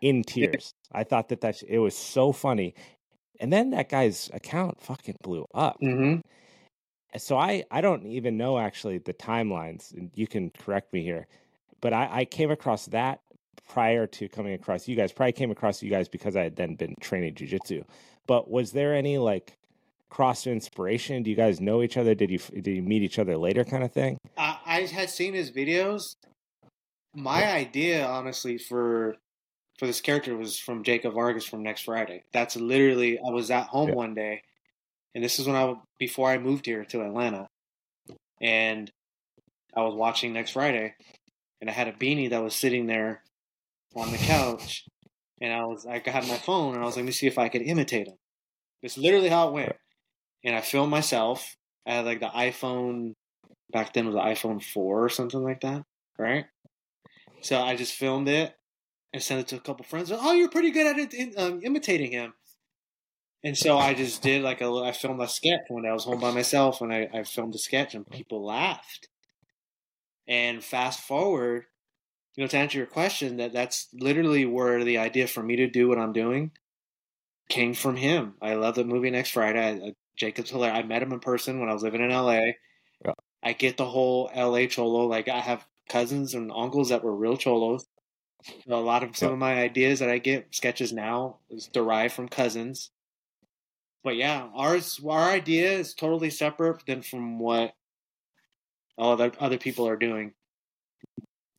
[0.00, 0.72] in tears.
[0.92, 2.74] I thought that that it was so funny.
[3.40, 5.78] And then that guy's account fucking blew up.
[5.82, 6.20] Mm-hmm.
[7.18, 9.92] So I I don't even know actually the timelines.
[9.94, 11.26] And you can correct me here,
[11.80, 13.20] but I, I came across that
[13.68, 15.12] prior to coming across you guys.
[15.12, 17.84] Probably came across you guys because I had then been training jujitsu.
[18.26, 19.56] But was there any like
[20.16, 21.22] cross inspiration?
[21.22, 22.14] Do you guys know each other?
[22.14, 24.16] Did you did you meet each other later, kind of thing?
[24.38, 26.14] I had seen his videos.
[27.14, 27.52] My yeah.
[27.52, 29.16] idea, honestly, for
[29.78, 32.22] for this character was from Jacob Vargas from Next Friday.
[32.32, 33.94] That's literally I was at home yeah.
[33.94, 34.40] one day,
[35.14, 37.46] and this is when I before I moved here to Atlanta,
[38.40, 38.90] and
[39.76, 40.94] I was watching Next Friday,
[41.60, 43.20] and I had a beanie that was sitting there
[43.94, 44.86] on the couch,
[45.42, 47.38] and I was I had my phone, and I was like, let me see if
[47.38, 48.16] I could imitate him.
[48.80, 49.72] That's literally how it went
[50.46, 51.56] and I filmed myself.
[51.84, 53.12] I had like the iPhone
[53.72, 55.82] back then was the iPhone four or something like that,
[56.18, 56.46] right?
[57.42, 58.54] So I just filmed it
[59.12, 60.10] and sent it to a couple friends.
[60.12, 62.32] Oh, you're pretty good at it, um, imitating him.
[63.44, 66.30] And so I just did like I filmed a sketch when I was home by
[66.30, 69.08] myself, and I, I filmed a sketch, and people laughed.
[70.28, 71.66] And fast forward,
[72.34, 75.68] you know, to answer your question, that that's literally where the idea for me to
[75.68, 76.50] do what I'm doing
[77.48, 78.34] came from him.
[78.42, 79.60] I love the movie Next Friday.
[79.60, 80.78] I, I Jacob's hilarious.
[80.78, 82.40] I met him in person when I was living in LA.
[83.04, 83.12] Yeah.
[83.42, 85.06] I get the whole LA cholo.
[85.06, 87.86] Like I have cousins and uncles that were real cholos.
[88.68, 89.32] A lot of some yeah.
[89.34, 92.90] of my ideas that I get sketches now is derived from cousins.
[94.04, 97.72] But yeah, ours our idea is totally separate than from what
[98.96, 100.32] all the other people are doing.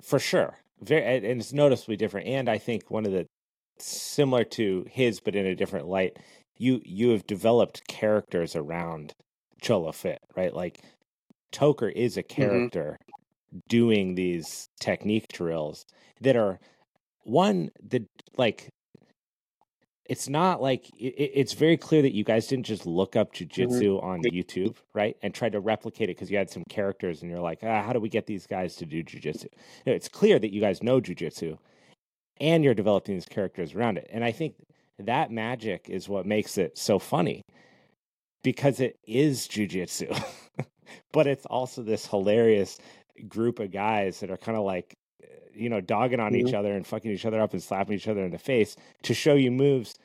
[0.01, 2.27] For sure, very and it's noticeably different.
[2.27, 3.27] And I think one of the
[3.79, 6.17] similar to his, but in a different light,
[6.57, 9.13] you you have developed characters around
[9.61, 10.53] Cholo Fit, right?
[10.53, 10.81] Like
[11.51, 12.41] Toker is a mm-hmm.
[12.41, 13.59] character mm-hmm.
[13.67, 15.85] doing these technique drills
[16.21, 16.59] that are
[17.23, 18.03] one that
[18.37, 18.69] like
[20.09, 23.61] it's not like it, it's very clear that you guys didn't just look up mm-hmm.
[23.73, 24.05] jujitsu mm-hmm.
[24.05, 27.39] on YouTube, right, and try to replicate it because you had some characters and you're
[27.41, 29.47] like, ah, how do we get these guys to do jujitsu?
[29.85, 31.57] No, it's clear that you guys know jujitsu,
[32.39, 34.07] and you're developing these characters around it.
[34.11, 34.55] And I think
[34.99, 37.41] that magic is what makes it so funny
[38.43, 40.09] because it is jujitsu.
[41.11, 42.77] but it's also this hilarious
[43.27, 44.93] group of guys that are kind of like,
[45.23, 46.47] eh, you know, dogging on mm-hmm.
[46.47, 49.13] each other and fucking each other up and slapping each other in the face to
[49.13, 49.95] show you moves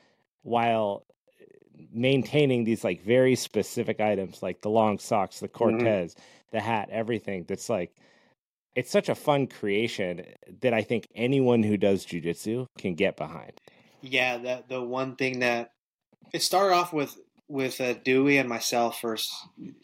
[0.43, 1.03] while
[1.41, 5.57] eh, maintaining these like very specific items like the long socks, the mm-hmm.
[5.79, 6.23] Cortez, mm-hmm.
[6.51, 7.93] the hat, everything that's like,
[8.75, 10.23] it's such a fun creation
[10.63, 13.53] that I think anyone who does jujitsu can get behind
[14.03, 15.71] yeah, that the one thing that
[16.33, 17.17] it started off with
[17.49, 19.31] with uh, Dewey and myself first.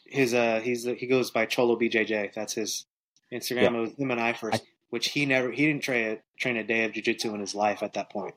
[0.06, 2.34] His uh, he's he goes by Cholo BJJ.
[2.34, 2.84] That's his
[3.32, 3.62] Instagram.
[3.72, 3.76] Yeah.
[3.76, 6.56] It was him and I first, I, which he never he didn't train a, train
[6.56, 8.34] a day of jujitsu in his life at that point.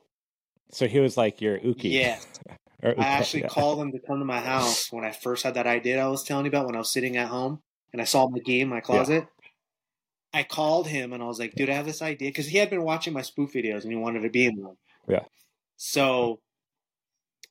[0.71, 1.83] So he was like your uke.
[1.83, 2.19] Yeah.
[2.83, 3.47] I actually yeah.
[3.49, 6.23] called him to come to my house when I first had that idea I was
[6.23, 7.59] telling you about when I was sitting at home
[7.93, 9.27] and I saw my game in my closet.
[10.33, 10.39] Yeah.
[10.39, 12.71] I called him and I was like, dude, I have this idea because he had
[12.71, 14.77] been watching my spoof videos and he wanted to be in one.
[15.07, 15.19] Yeah.
[15.83, 16.39] So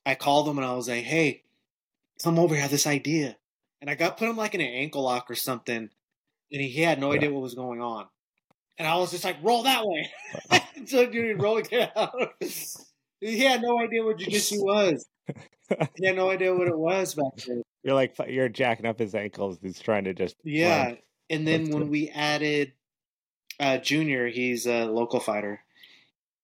[0.05, 1.43] I called him and I was like, hey,
[2.23, 3.35] come over here, this idea.
[3.81, 5.75] And I got put him like in an ankle lock or something.
[5.89, 5.89] And
[6.49, 7.17] he, he had no yeah.
[7.17, 8.05] idea what was going on.
[8.79, 10.09] And I was just like, roll that way.
[10.85, 12.15] so dude, rolling it out.
[13.19, 15.05] he had no idea what jujitsu was.
[15.97, 17.63] he had no idea what it was back then.
[17.83, 19.57] You're like, you're jacking up his ankles.
[19.61, 20.37] He's trying to just.
[20.45, 20.85] Yeah.
[20.85, 20.97] Run.
[21.29, 22.71] And then when we added
[23.59, 25.59] uh, Junior, he's a local fighter.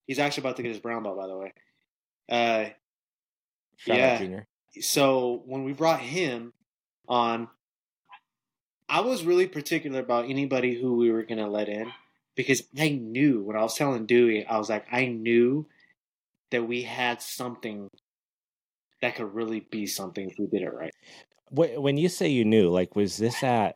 [0.06, 1.54] He's actually about to get his brown belt, by the way.
[2.30, 2.66] Uh,
[3.86, 4.18] yeah.
[4.18, 4.46] Junior.
[4.82, 6.54] So when we brought him
[7.08, 7.48] on,
[8.90, 11.92] I was really particular about anybody who we were going to let in
[12.36, 15.68] because I knew when I was telling Dewey, I was like, I knew
[16.52, 17.90] that we had something
[19.02, 20.94] that could really be something if we did it right.
[21.50, 23.76] When you say you knew, like, was this at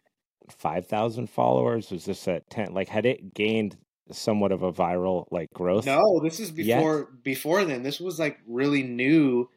[0.50, 1.90] 5,000 followers?
[1.90, 2.74] Was this at 10?
[2.74, 3.78] Like, had it gained
[4.14, 5.86] somewhat of a viral like growth?
[5.86, 7.24] No, this is before yet?
[7.24, 7.84] before then.
[7.84, 9.50] This was like really new.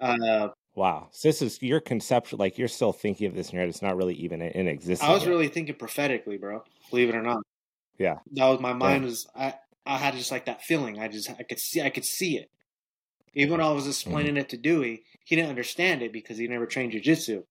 [0.00, 2.38] Uh, wow, so this is your conception.
[2.38, 3.68] Like you're still thinking of this in your head.
[3.68, 5.08] It's not really even in existence.
[5.08, 5.30] I was yet.
[5.30, 6.62] really thinking prophetically, bro.
[6.90, 7.38] Believe it or not.
[7.98, 9.08] Yeah, that was my mind yeah.
[9.08, 9.26] was.
[9.34, 9.54] I
[9.86, 10.98] I had just like that feeling.
[10.98, 12.50] I just I could see I could see it.
[13.34, 13.90] Even when I was mm-hmm.
[13.90, 14.36] explaining mm-hmm.
[14.38, 17.44] it to Dewey, he didn't understand it because he never trained jujitsu,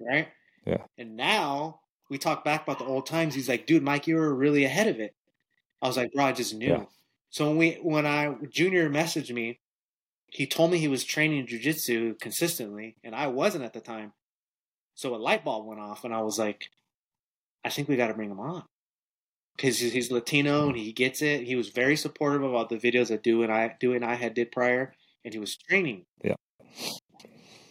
[0.00, 0.28] right?
[0.66, 0.78] Yeah.
[0.98, 1.80] And now
[2.10, 3.34] we talk back about the old times.
[3.36, 5.12] He's like, dude, Mike, you were really ahead of it.
[5.82, 6.68] I was like, bro, I just knew.
[6.68, 6.84] Yeah.
[7.30, 9.58] So when we when I Junior messaged me,
[10.28, 14.12] he told me he was training jujitsu consistently, and I wasn't at the time.
[14.94, 16.68] So a light bulb went off, and I was like,
[17.64, 18.62] I think we got to bring him on
[19.56, 20.68] because he's Latino mm-hmm.
[20.70, 21.42] and he gets it.
[21.42, 24.34] He was very supportive about the videos that do and I do and I had
[24.34, 26.04] did prior, and he was training.
[26.22, 26.34] Yeah.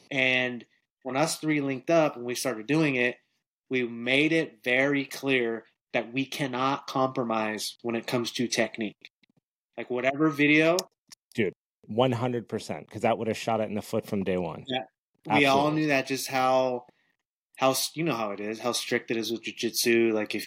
[0.09, 0.65] And
[1.03, 3.15] when us three linked up and we started doing it,
[3.69, 9.11] we made it very clear that we cannot compromise when it comes to technique.
[9.77, 10.77] Like whatever video,
[11.33, 11.53] dude,
[11.87, 14.63] one hundred percent, because that would have shot it in the foot from day one.
[14.67, 14.79] Yeah,
[15.27, 15.39] Absolutely.
[15.45, 16.07] we all knew that.
[16.07, 16.85] Just how
[17.57, 20.11] how you know how it is, how strict it is with jujitsu.
[20.13, 20.45] Like if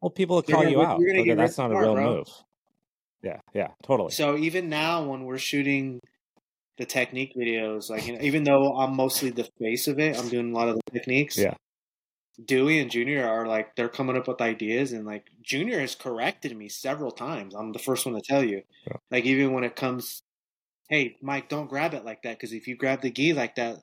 [0.00, 1.00] well, people will call you out.
[1.00, 2.16] Okay, that's not a real bro.
[2.18, 2.28] move.
[3.22, 4.10] Yeah, yeah, totally.
[4.10, 6.00] So even now, when we're shooting
[6.78, 10.28] the technique videos, like you know, even though I'm mostly the face of it, I'm
[10.28, 11.36] doing a lot of the techniques.
[11.36, 11.54] Yeah
[12.42, 16.56] Dewey and Junior are like they're coming up with ideas, and like Junior has corrected
[16.56, 17.54] me several times.
[17.54, 18.94] I'm the first one to tell you, yeah.
[19.10, 20.22] like even when it comes,
[20.88, 23.76] hey Mike, don't grab it like that because if you grab the gi like that,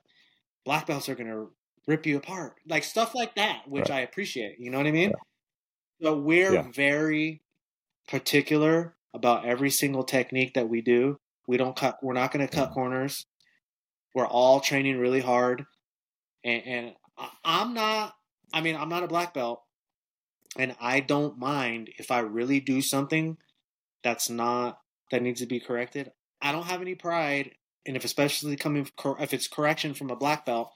[0.64, 1.46] black belts are gonna
[1.86, 3.98] rip you apart, like stuff like that, which right.
[3.98, 4.56] I appreciate.
[4.58, 5.10] You know what I mean?
[5.10, 6.08] Yeah.
[6.08, 6.62] So we're yeah.
[6.74, 7.42] very
[8.08, 11.18] particular about every single technique that we do.
[11.46, 11.98] We don't cut.
[12.02, 13.26] We're not gonna cut corners.
[14.12, 15.66] We're all training really hard,
[16.42, 16.92] and, and
[17.44, 18.12] I'm not
[18.52, 19.62] I mean, I'm not a black belt,
[20.56, 23.38] and I don't mind if I really do something
[24.02, 24.78] that's not
[25.10, 26.12] that needs to be corrected.
[26.40, 27.52] I don't have any pride,
[27.86, 28.86] and if especially coming
[29.20, 30.72] if it's correction from a black belt,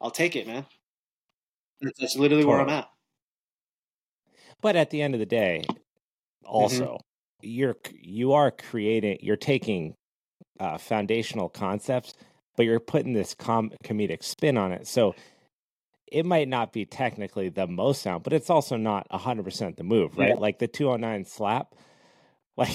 [0.00, 0.66] I'll take it, man.
[1.80, 2.88] That's, that's literally where I'm at.
[4.60, 5.76] But at the end of the day, mm-hmm.
[6.44, 6.96] also mm-hmm.
[7.48, 9.94] you're you are creating you're taking
[10.60, 12.12] uh, foundational concepts,
[12.56, 14.86] but you're putting this com- comedic spin on it.
[14.86, 15.14] So
[16.10, 20.16] it might not be technically the most sound, but it's also not 100% the move,
[20.18, 20.30] right?
[20.30, 20.34] Yeah.
[20.34, 21.74] Like the 209 slap,
[22.56, 22.70] like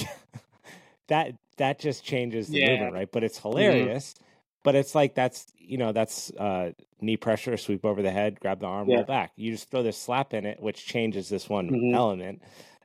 [1.07, 2.71] that that just changes the yeah.
[2.71, 3.11] movement, right?
[3.11, 3.49] But it's mm-hmm.
[3.49, 4.13] hilarious.
[4.13, 4.23] Mm-hmm.
[4.63, 8.59] But it's like that's you know that's uh, knee pressure, sweep over the head, grab
[8.59, 8.97] the arm, yeah.
[8.97, 9.31] roll back.
[9.37, 11.95] You just throw this slap in it, which changes this one mm-hmm.
[11.95, 12.41] element,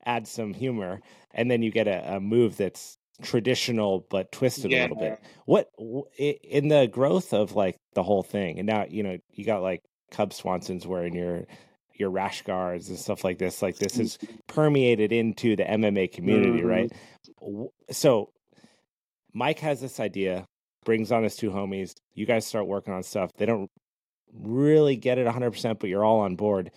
[0.07, 1.01] adds some humor,
[1.33, 4.83] and then you get a, a move that's traditional but twisted yeah.
[4.83, 5.21] a little bit.
[5.47, 5.71] What
[6.17, 9.83] in the growth of like the whole thing, and now you know you got like
[10.15, 11.45] Cub Swanson's wearing, your
[11.97, 13.63] your rash guards and stuff like this.
[13.63, 17.57] Like this is permeated into the MMA community, mm-hmm.
[17.63, 17.73] right?
[17.91, 18.31] So
[19.33, 20.45] Mike has this idea,
[20.85, 21.95] brings on his two homies.
[22.15, 23.31] You guys start working on stuff.
[23.37, 23.71] They don't
[24.33, 26.71] really get it 100%, but you're all on board.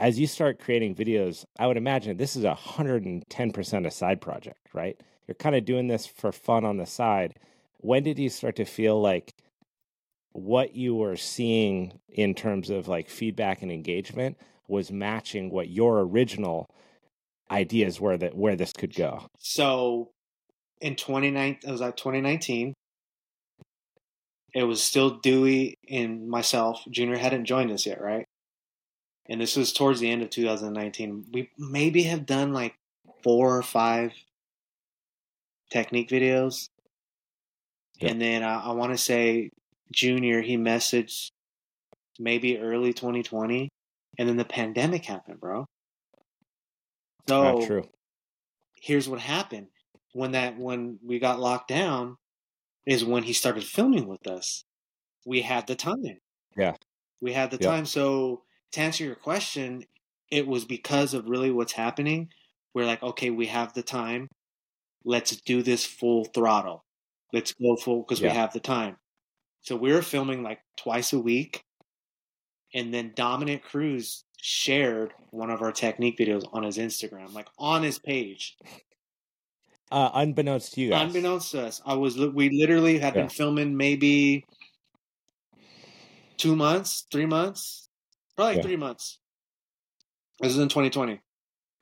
[0.00, 4.98] As you start creating videos, I would imagine this is 110% a side project, right?
[5.26, 7.38] You're kind of doing this for fun on the side.
[7.78, 9.34] When did you start to feel like
[10.34, 14.36] what you were seeing in terms of like feedback and engagement
[14.68, 16.66] was matching what your original
[17.52, 19.26] ideas were that where this could go.
[19.38, 20.10] So
[20.80, 22.74] in 2019, it was like 2019.
[24.54, 26.82] It was still Dewey and myself.
[26.90, 28.24] Junior hadn't joined us yet, right?
[29.28, 31.26] And this was towards the end of 2019.
[31.32, 32.74] We maybe have done like
[33.22, 34.10] four or five
[35.70, 36.66] technique videos.
[38.00, 38.10] Yep.
[38.10, 39.50] And then I, I want to say
[39.92, 41.30] junior, he messaged
[42.18, 43.68] maybe early 2020,
[44.18, 45.64] and then the pandemic happened, bro.
[47.28, 47.84] So Not true.
[48.80, 49.68] here's what happened
[50.12, 52.16] when that when we got locked down
[52.86, 54.62] is when he started filming with us.
[55.26, 56.18] We had the time.
[56.56, 56.74] Yeah.
[57.22, 57.68] We had the yeah.
[57.70, 57.86] time.
[57.86, 59.84] So to answer your question,
[60.30, 62.28] it was because of really what's happening.
[62.74, 64.28] We're like, okay, we have the time.
[65.02, 66.82] Let's do this full throttle.
[67.32, 68.30] Let's go full because yeah.
[68.32, 68.96] we have the time.
[69.64, 71.64] So we were filming like twice a week.
[72.74, 77.82] And then Dominick Cruz shared one of our technique videos on his Instagram, like on
[77.82, 78.56] his page.
[79.90, 81.06] Uh, unbeknownst to you guys.
[81.08, 81.80] Unbeknownst to us.
[81.86, 83.22] I was, we literally had yeah.
[83.22, 84.44] been filming maybe
[86.36, 87.88] two months, three months,
[88.36, 88.62] probably yeah.
[88.62, 89.18] three months.
[90.40, 91.20] This is in 2020.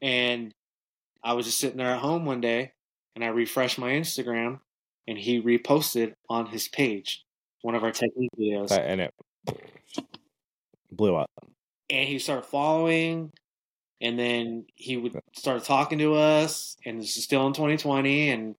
[0.02, 0.54] And
[1.24, 2.72] I was just sitting there at home one day
[3.14, 4.60] and I refreshed my Instagram
[5.08, 7.24] and he reposted on his page
[7.62, 9.14] one of our technique videos, and it
[10.90, 11.30] blew up.
[11.88, 13.32] And he started following,
[14.00, 16.76] and then he would start talking to us.
[16.84, 18.56] And this is still in 2020, and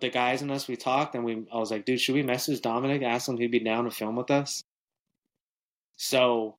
[0.00, 2.60] the guys and us we talked, and we I was like, dude, should we message
[2.60, 4.62] Dominick, ask him if he'd be down to film with us?
[5.96, 6.56] So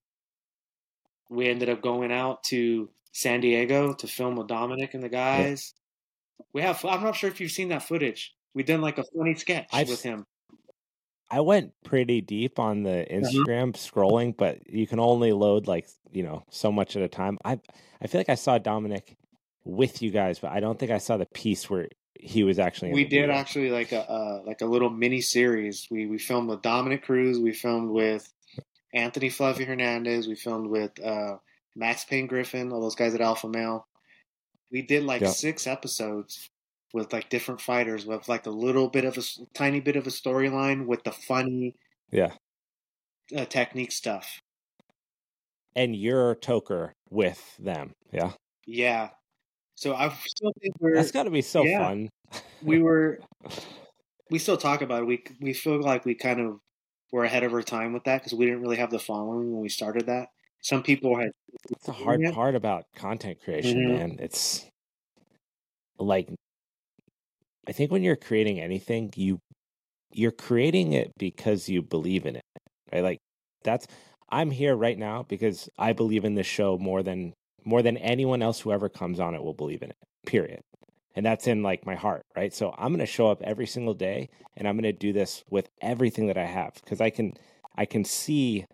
[1.30, 5.74] we ended up going out to San Diego to film with Dominick and the guys.
[5.74, 6.45] Yeah.
[6.53, 6.84] We have.
[6.86, 8.34] I'm not sure if you've seen that footage.
[8.53, 10.26] We done like a funny sketch I've, with him.
[11.32, 13.15] I went pretty deep on the uh-huh.
[13.19, 13.99] Instagram mm-hmm.
[13.99, 17.38] scrolling, but you can only load like you know so much at a time.
[17.45, 17.59] I
[18.01, 19.15] I feel like I saw Dominick
[19.63, 22.93] with you guys, but I don't think I saw the piece where he was actually.
[22.93, 25.88] We did actually like a uh, like a little mini series.
[25.91, 27.38] We we filmed with Dominick Cruz.
[27.38, 28.27] We filmed with
[28.93, 30.27] Anthony Fluffy Hernandez.
[30.27, 31.38] We filmed with uh,
[31.75, 32.71] Max Pain Griffin.
[32.71, 33.86] All those guys at Alpha Male.
[34.71, 35.32] We did like yep.
[35.32, 36.49] six episodes
[36.94, 39.22] with like different fighters with like a little bit of a
[39.54, 41.76] tiny bit of a storyline with the funny
[42.12, 42.32] yeah
[43.36, 44.40] uh, technique stuff
[45.76, 48.32] and you're toker with them yeah
[48.66, 49.10] yeah
[49.76, 52.10] so i still think we're that's got to be so yeah, fun
[52.64, 53.20] we were
[54.32, 56.60] we still talk about it we we feel like we kind of
[57.12, 59.62] were ahead of our time with that because we didn't really have the following when
[59.62, 60.28] we started that
[60.62, 61.30] some people had
[61.72, 63.94] it's a hard part about content creation mm-hmm.
[63.98, 64.66] man it's
[65.98, 66.30] like
[67.70, 69.39] I think when you're creating anything, you
[70.11, 72.41] you're creating it because you believe in it.
[72.91, 73.03] Right?
[73.03, 73.20] Like
[73.63, 73.86] that's
[74.28, 78.41] I'm here right now because I believe in this show more than more than anyone
[78.41, 79.97] else who ever comes on it will believe in it.
[80.26, 80.61] Period.
[81.15, 82.51] And that's in like my heart, right?
[82.53, 85.43] So I'm going to show up every single day and I'm going to do this
[85.51, 87.34] with everything that I have because I can
[87.76, 88.65] I can see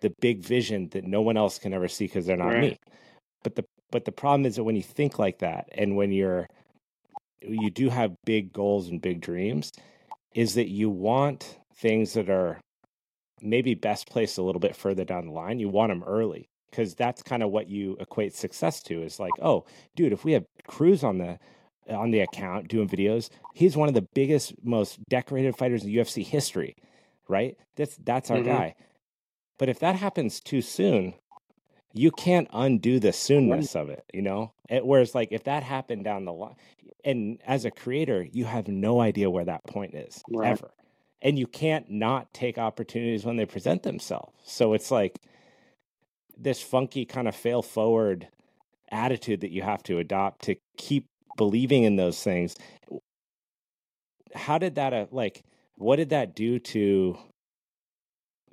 [0.00, 2.60] the big vision that no one else can ever see because they're not right.
[2.60, 2.76] me.
[3.42, 6.46] But the but the problem is that when you think like that and when you're
[7.42, 9.72] you do have big goals and big dreams
[10.34, 12.60] is that you want things that are
[13.40, 15.58] maybe best placed a little bit further down the line.
[15.58, 19.32] You want them early because that's kind of what you equate success to is like,
[19.42, 19.64] oh,
[19.96, 21.38] dude, if we have Cruz on the
[21.88, 26.24] on the account doing videos, he's one of the biggest, most decorated fighters in UFC
[26.24, 26.74] history,
[27.28, 27.56] right?
[27.76, 28.48] That's that's our mm-hmm.
[28.48, 28.74] guy.
[29.58, 31.14] But if that happens too soon,
[31.92, 34.52] you can't undo the soonness of it, you know?
[34.68, 36.54] It, whereas, like, if that happened down the line,
[37.04, 40.52] and as a creator, you have no idea where that point is right.
[40.52, 40.70] ever.
[41.22, 44.32] And you can't not take opportunities when they present themselves.
[44.44, 45.18] So it's like
[46.38, 48.28] this funky kind of fail forward
[48.90, 52.54] attitude that you have to adopt to keep believing in those things.
[54.34, 55.42] How did that, uh, like,
[55.76, 57.18] what did that do to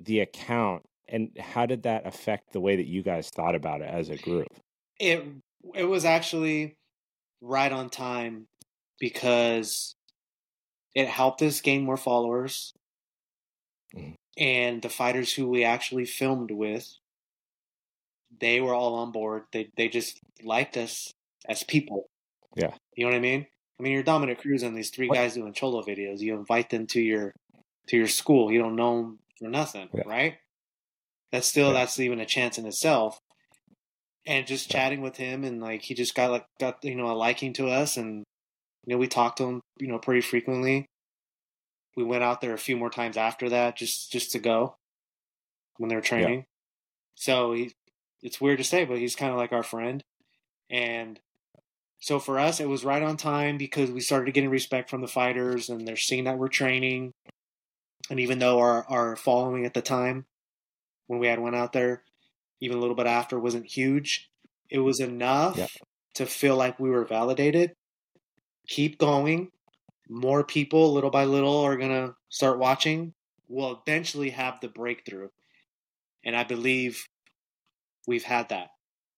[0.00, 3.88] the account and how did that affect the way that you guys thought about it
[3.88, 4.48] as a group?
[5.00, 5.24] It
[5.74, 6.74] it was actually
[7.40, 8.46] right on time
[9.00, 9.94] because
[10.94, 12.72] it helped us gain more followers.
[13.96, 14.14] Mm.
[14.36, 16.94] And the fighters who we actually filmed with,
[18.40, 19.44] they were all on board.
[19.52, 21.10] They they just liked us
[21.48, 22.06] as people.
[22.56, 22.72] Yeah.
[22.94, 23.46] You know what I mean?
[23.78, 25.14] I mean, you're Dominick Cruz and these three what?
[25.16, 26.18] guys doing cholo videos.
[26.20, 27.32] You invite them to your
[27.88, 28.52] to your school.
[28.52, 30.02] You don't know them for nothing, yeah.
[30.06, 30.34] right?
[31.32, 31.72] that's still yeah.
[31.74, 33.18] that's even a chance in itself.
[34.26, 37.14] And just chatting with him, and like he just got like got you know a
[37.16, 38.24] liking to us, and
[38.86, 40.84] you know we talked to him you know pretty frequently.
[41.96, 44.74] We went out there a few more times after that, just just to go
[45.78, 46.40] when they were training.
[46.40, 46.44] Yeah.
[47.14, 47.72] So he,
[48.22, 50.02] it's weird to say, but he's kind of like our friend,
[50.68, 51.18] and
[52.00, 55.08] so for us, it was right on time because we started getting respect from the
[55.08, 57.10] fighters and they're seeing that we're training.
[58.08, 60.24] And even though our, our following at the time
[61.08, 62.02] when we had one out there,
[62.60, 64.30] even a little bit after, wasn't huge.
[64.70, 65.66] It was enough yeah.
[66.14, 67.72] to feel like we were validated.
[68.68, 69.50] Keep going.
[70.08, 73.14] More people, little by little, are going to start watching.
[73.48, 75.28] We'll eventually have the breakthrough.
[76.24, 77.08] And I believe
[78.06, 78.68] we've had that.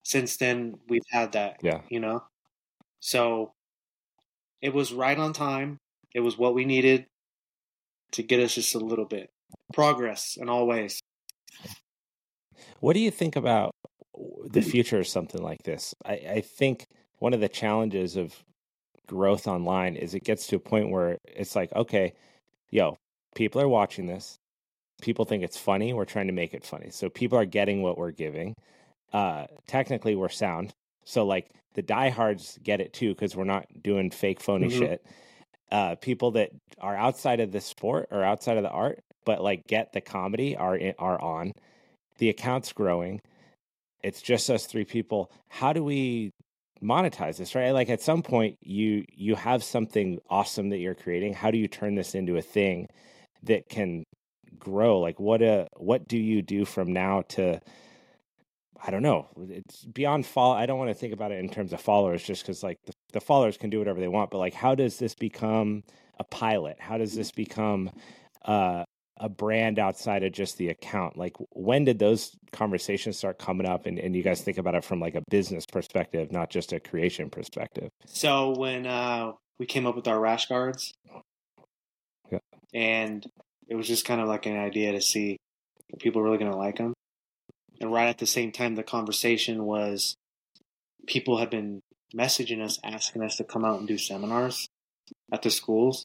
[0.04, 1.56] Since then, we've had that.
[1.62, 1.80] Yeah.
[1.88, 2.22] You know?
[3.00, 3.52] So
[4.62, 5.78] it was right on time.
[6.14, 7.06] It was what we needed
[8.12, 9.30] to get us just a little bit
[9.72, 11.00] progress in all ways.
[12.80, 13.72] What do you think about
[14.44, 14.70] the mm.
[14.70, 15.94] future of something like this?
[16.04, 16.84] I, I think
[17.18, 18.34] one of the challenges of
[19.06, 22.14] growth online is it gets to a point where it's like, okay,
[22.70, 22.96] yo,
[23.34, 24.36] people are watching this.
[25.02, 25.92] People think it's funny.
[25.92, 26.88] We're trying to make it funny.
[26.90, 28.54] So people are getting what we're giving.
[29.12, 30.72] Uh, technically, we're sound.
[31.04, 34.78] So, like, the diehards get it too because we're not doing fake, phony mm-hmm.
[34.78, 35.06] shit.
[35.70, 36.50] Uh, people that
[36.80, 40.56] are outside of the sport or outside of the art, but like get the comedy
[40.56, 41.52] are in, are on
[42.20, 43.20] the account's growing.
[44.04, 45.32] It's just us three people.
[45.48, 46.30] How do we
[46.82, 51.34] monetize this right like at some point you you have something awesome that you're creating
[51.34, 52.88] how do you turn this into a thing
[53.42, 54.02] that can
[54.58, 57.60] grow like what a uh, what do you do from now to
[58.82, 60.52] i don't know it's beyond fall.
[60.54, 62.92] i don't want to think about it in terms of followers just because like the,
[63.12, 65.82] the followers can do whatever they want but like how does this become
[66.18, 67.18] a pilot how does mm-hmm.
[67.18, 67.90] this become
[68.46, 68.82] uh
[69.20, 73.86] a brand outside of just the account like when did those conversations start coming up
[73.86, 76.80] and, and you guys think about it from like a business perspective not just a
[76.80, 80.94] creation perspective so when uh, we came up with our rash guards
[82.32, 82.38] yeah.
[82.72, 83.26] and
[83.68, 85.36] it was just kind of like an idea to see
[85.90, 86.94] if people really going to like them
[87.80, 90.14] and right at the same time the conversation was
[91.06, 91.80] people had been
[92.14, 94.66] messaging us asking us to come out and do seminars
[95.32, 96.04] at the schools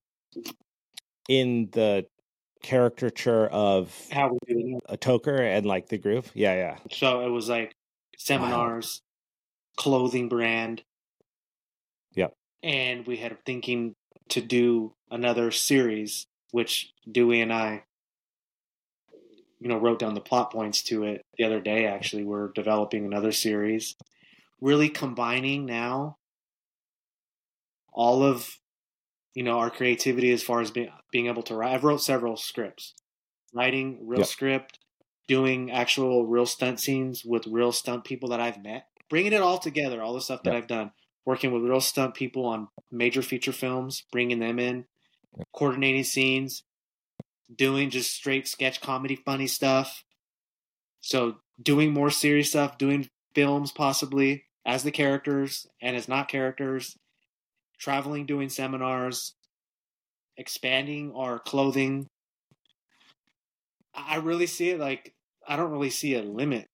[1.30, 2.05] in the
[2.66, 4.82] caricature of how we do it.
[4.89, 6.32] a toker and like the groove.
[6.34, 6.78] Yeah, yeah.
[6.91, 7.76] So it was like
[8.18, 9.01] seminars,
[9.78, 9.84] wow.
[9.84, 10.82] clothing brand.
[12.16, 12.34] Yep.
[12.63, 13.93] And we had thinking
[14.30, 17.84] to do another series, which Dewey and I,
[19.59, 21.86] you know, wrote down the plot points to it the other day.
[21.86, 23.95] Actually, we're developing another series,
[24.59, 26.18] really combining now
[27.93, 28.59] all of
[29.36, 31.75] you know our creativity as far as being being able to write.
[31.75, 32.95] I've wrote several scripts,
[33.53, 34.27] writing real yep.
[34.27, 34.79] script,
[35.27, 39.59] doing actual real stunt scenes with real stunt people that I've met, bringing it all
[39.59, 40.63] together, all the stuff that yep.
[40.63, 40.91] I've done,
[41.25, 44.86] working with real stunt people on major feature films, bringing them in,
[45.38, 45.47] yep.
[45.53, 46.63] coordinating scenes,
[47.53, 50.03] doing just straight sketch comedy, funny stuff.
[51.01, 56.97] So doing more serious stuff, doing films possibly as the characters and as not characters
[57.78, 59.34] traveling, doing seminars,
[60.38, 62.07] expanding our clothing.
[63.93, 65.13] I really see it like
[65.47, 66.67] I don't really see a limit.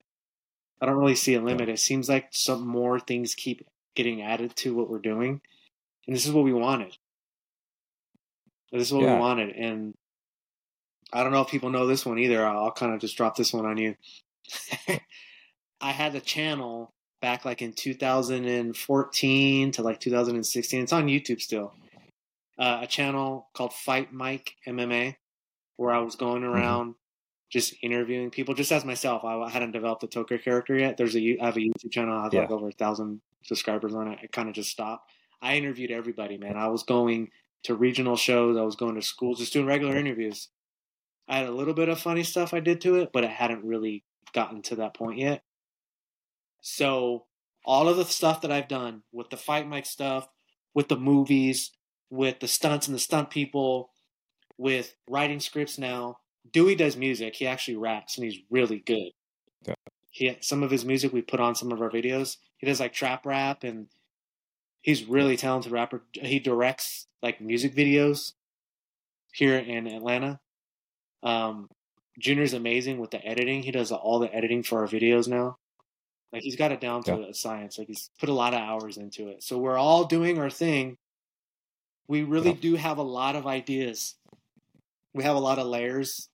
[0.82, 1.70] I don't really see a limit.
[1.70, 5.42] It seems like some more things keep getting added to what we're doing.
[6.08, 6.96] And this is what we wanted.
[8.72, 9.14] This is what yeah.
[9.14, 9.56] we wanted.
[9.56, 9.94] And
[11.14, 12.44] I don't know if people know this one either.
[12.44, 13.96] I'll, I'll kind of just drop this one on you.
[15.82, 16.92] I had a channel
[17.22, 20.82] back like in 2014 to like 2016.
[20.84, 21.74] It's on YouTube still.
[22.58, 25.16] Uh, a channel called Fight Mike MMA,
[25.78, 26.54] where I was going mm-hmm.
[26.54, 27.50] around mm-hmm.
[27.50, 29.24] just interviewing people, just as myself.
[29.24, 30.98] I hadn't developed a Toker character yet.
[30.98, 32.18] There's a I have a YouTube channel.
[32.18, 32.42] I have yeah.
[32.42, 34.20] like over a thousand subscribers on it.
[34.24, 35.10] It kind of just stopped.
[35.42, 36.58] I interviewed everybody, man.
[36.58, 37.30] I was going
[37.64, 38.56] to regional shows.
[38.58, 40.50] I was going to schools, just doing regular interviews.
[41.28, 43.64] I had a little bit of funny stuff I did to it, but it hadn't
[43.66, 44.04] really
[44.34, 45.44] gotten to that point yet.
[46.62, 47.26] So
[47.66, 50.28] all of the stuff that I've done with the fight mic stuff,
[50.74, 51.72] with the movies,
[52.10, 53.90] with the stunts and the stunt people,
[54.58, 56.18] with writing scripts now.
[56.52, 57.36] Dewey does music.
[57.36, 59.12] He actually raps and he's really good.
[59.66, 59.74] Yeah.
[60.10, 62.38] He some of his music we put on some of our videos.
[62.58, 63.88] He does like trap rap and
[64.82, 66.02] he's really talented rapper.
[66.14, 68.34] He directs like music videos
[69.34, 70.40] here in Atlanta.
[71.24, 71.70] Um,
[72.20, 73.64] Junior's amazing with the editing.
[73.64, 75.58] He does all the editing for our videos now.
[76.34, 77.26] Like he's got it down to yeah.
[77.30, 77.78] a science.
[77.78, 79.44] Like he's put a lot of hours into it.
[79.44, 80.98] So we're all doing our thing.
[82.08, 82.58] We really yeah.
[82.62, 84.16] do have a lot of ideas.
[85.14, 86.28] We have a lot of layers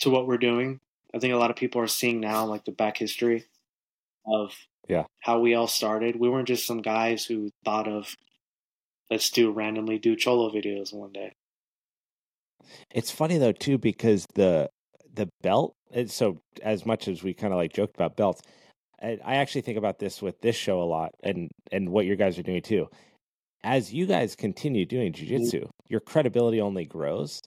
[0.00, 0.80] to what we're doing.
[1.14, 3.46] I think a lot of people are seeing now like the back history
[4.26, 4.52] of
[4.88, 6.16] yeah how we all started.
[6.16, 8.14] We weren't just some guys who thought of
[9.10, 11.32] let's do randomly do cholo videos one day.
[12.92, 14.68] It's funny though too because the
[15.12, 15.74] the belt.
[16.06, 18.42] So as much as we kind of like joked about belts,
[19.02, 22.38] I actually think about this with this show a lot and and what your guys
[22.38, 22.88] are doing too.
[23.62, 25.34] As you guys continue doing mm-hmm.
[25.36, 27.40] jujitsu, your credibility only grows.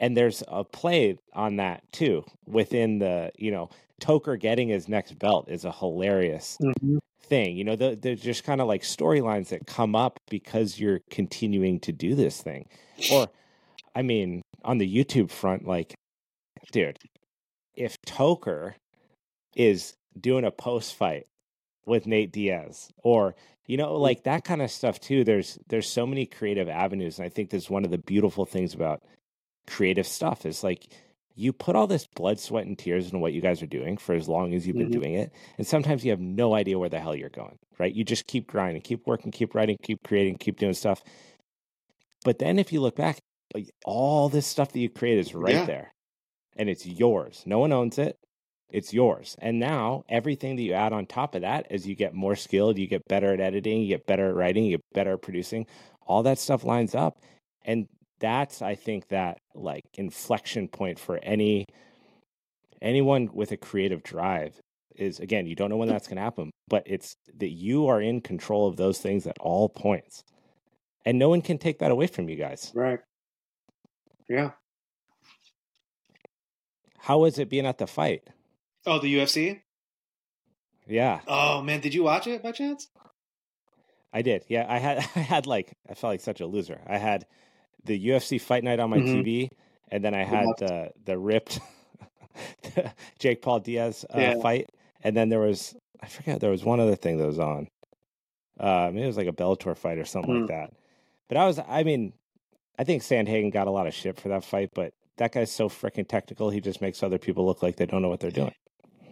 [0.00, 3.70] And there's a play on that too within the, you know,
[4.02, 6.96] Toker getting his next belt is a hilarious mm-hmm.
[7.22, 7.56] thing.
[7.56, 11.78] You know, the, there's just kind of like storylines that come up because you're continuing
[11.80, 12.68] to do this thing.
[13.12, 13.28] Or,
[13.94, 15.94] I mean, on the YouTube front, like,
[16.72, 16.98] dude,
[17.76, 18.74] if Toker
[19.54, 21.26] is doing a post fight
[21.86, 23.34] with Nate Diaz or
[23.66, 24.00] you know mm.
[24.00, 27.50] like that kind of stuff too there's there's so many creative avenues and I think
[27.50, 29.02] that's one of the beautiful things about
[29.66, 30.86] creative stuff is like
[31.36, 34.14] you put all this blood sweat and tears into what you guys are doing for
[34.14, 35.00] as long as you've been mm-hmm.
[35.00, 38.04] doing it and sometimes you have no idea where the hell you're going right you
[38.04, 41.02] just keep grinding keep working keep writing keep creating keep doing stuff
[42.24, 43.18] but then if you look back
[43.84, 45.66] all this stuff that you create is right yeah.
[45.66, 45.94] there
[46.56, 48.18] and it's yours no one owns it
[48.70, 49.36] it's yours.
[49.40, 52.78] And now everything that you add on top of that, as you get more skilled,
[52.78, 55.66] you get better at editing, you get better at writing, you get better at producing,
[56.06, 57.18] all that stuff lines up.
[57.64, 57.86] And
[58.20, 61.66] that's, I think, that like inflection point for any
[62.80, 64.58] anyone with a creative drive
[64.94, 65.92] is again, you don't know when mm.
[65.92, 69.36] that's going to happen, but it's that you are in control of those things at
[69.40, 70.22] all points.
[71.06, 72.70] And no one can take that away from you guys.
[72.74, 73.00] Right.
[74.28, 74.50] Yeah.
[76.98, 78.22] How was it being at the fight?
[78.86, 79.60] Oh, the UFC.
[80.86, 81.20] Yeah.
[81.26, 82.86] Oh man, did you watch it by chance?
[84.12, 84.44] I did.
[84.48, 86.80] Yeah, I had I had like I felt like such a loser.
[86.86, 87.26] I had
[87.84, 89.20] the UFC Fight Night on my mm-hmm.
[89.20, 89.48] TV,
[89.90, 91.60] and then I had the the ripped
[93.18, 94.40] Jake Paul Diaz uh, yeah.
[94.40, 94.68] fight,
[95.02, 97.68] and then there was I forget there was one other thing that was on.
[98.60, 100.38] Um, it was like a Bellator fight or something mm.
[100.42, 100.70] like that.
[101.28, 102.12] But I was, I mean,
[102.78, 105.68] I think Sandhagen got a lot of shit for that fight, but that guy's so
[105.68, 106.50] freaking technical.
[106.50, 108.54] He just makes other people look like they don't know what they're doing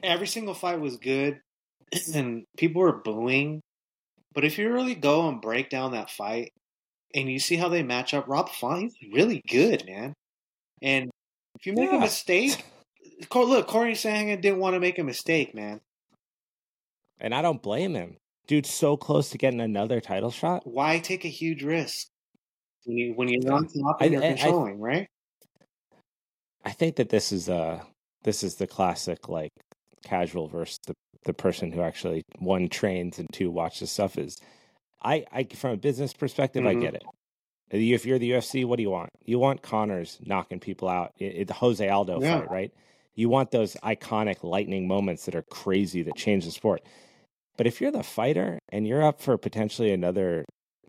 [0.03, 1.41] every single fight was good
[2.15, 3.61] and people were booing.
[4.35, 6.53] But if you really go and break down that fight
[7.15, 10.15] and you see how they match up, Rob Font, he's really good, man.
[10.81, 11.11] And
[11.59, 11.99] if you make yeah.
[11.99, 12.65] a mistake,
[13.35, 15.81] look, Corey Sandhagen didn't want to make a mistake, man.
[17.21, 18.17] And I don't blame him.
[18.49, 20.63] Dude's so close to getting another title shot.
[20.67, 22.07] Why take a huge risk
[22.85, 25.07] when, you, when you're on top and you're controlling, I, right?
[26.65, 27.81] I think that this is uh
[28.25, 29.51] this is the classic like
[30.03, 30.95] casual versus the,
[31.25, 34.37] the person who actually one trains and two watches stuff is
[35.03, 36.79] I, I from a business perspective, mm-hmm.
[36.79, 37.03] I get it.
[37.07, 39.11] Uh, if you're the UFC, what do you want?
[39.25, 41.13] You want Conor's knocking people out.
[41.19, 42.41] It, the Jose Aldo yeah.
[42.41, 42.73] fight, right?
[43.15, 46.83] You want those iconic lightning moments that are crazy that change the sport.
[47.59, 50.45] But if you're the fighter and you're up for potentially another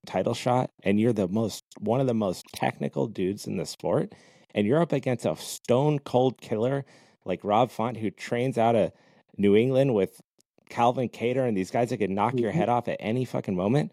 [0.06, 4.14] title shot and you're the most one of the most technical dudes in the sport
[4.56, 6.86] and you're up against a stone cold killer
[7.26, 8.92] like Rob Font, who trains out of
[9.38, 10.22] New England with
[10.70, 12.40] Calvin Kattar and these guys that could knock mm-hmm.
[12.40, 13.92] your head off at any fucking moment.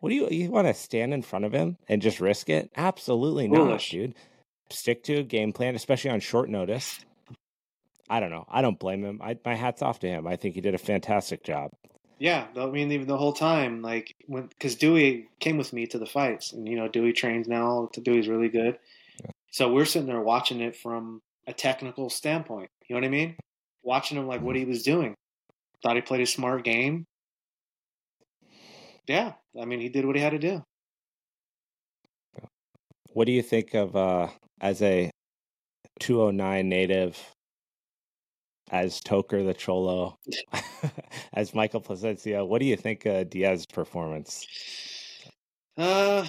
[0.00, 2.70] What do you you want to stand in front of him and just risk it?
[2.76, 3.92] Absolutely Foolish.
[3.92, 4.14] not, dude.
[4.70, 6.98] Stick to a game plan, especially on short notice.
[8.08, 8.46] I don't know.
[8.48, 9.20] I don't blame him.
[9.22, 10.26] I, my hat's off to him.
[10.26, 11.72] I think he did a fantastic job.
[12.18, 15.98] Yeah, I mean, even the whole time, like when because Dewey came with me to
[15.98, 17.88] the fights, and you know Dewey trains now.
[17.94, 18.78] Dewey's really good,
[19.50, 22.70] so we're sitting there watching it from a technical standpoint.
[22.88, 23.36] You know what I mean?
[23.82, 25.14] Watching him like what he was doing.
[25.82, 27.06] Thought he played a smart game.
[29.06, 30.62] Yeah, I mean he did what he had to do.
[33.12, 34.28] What do you think of uh
[34.60, 35.10] as a
[36.00, 37.18] 209 native
[38.70, 40.16] as Toker the Cholo,
[41.34, 42.46] as Michael Placencia.
[42.46, 44.46] What do you think of uh, Diaz's performance?
[45.76, 46.24] Uh,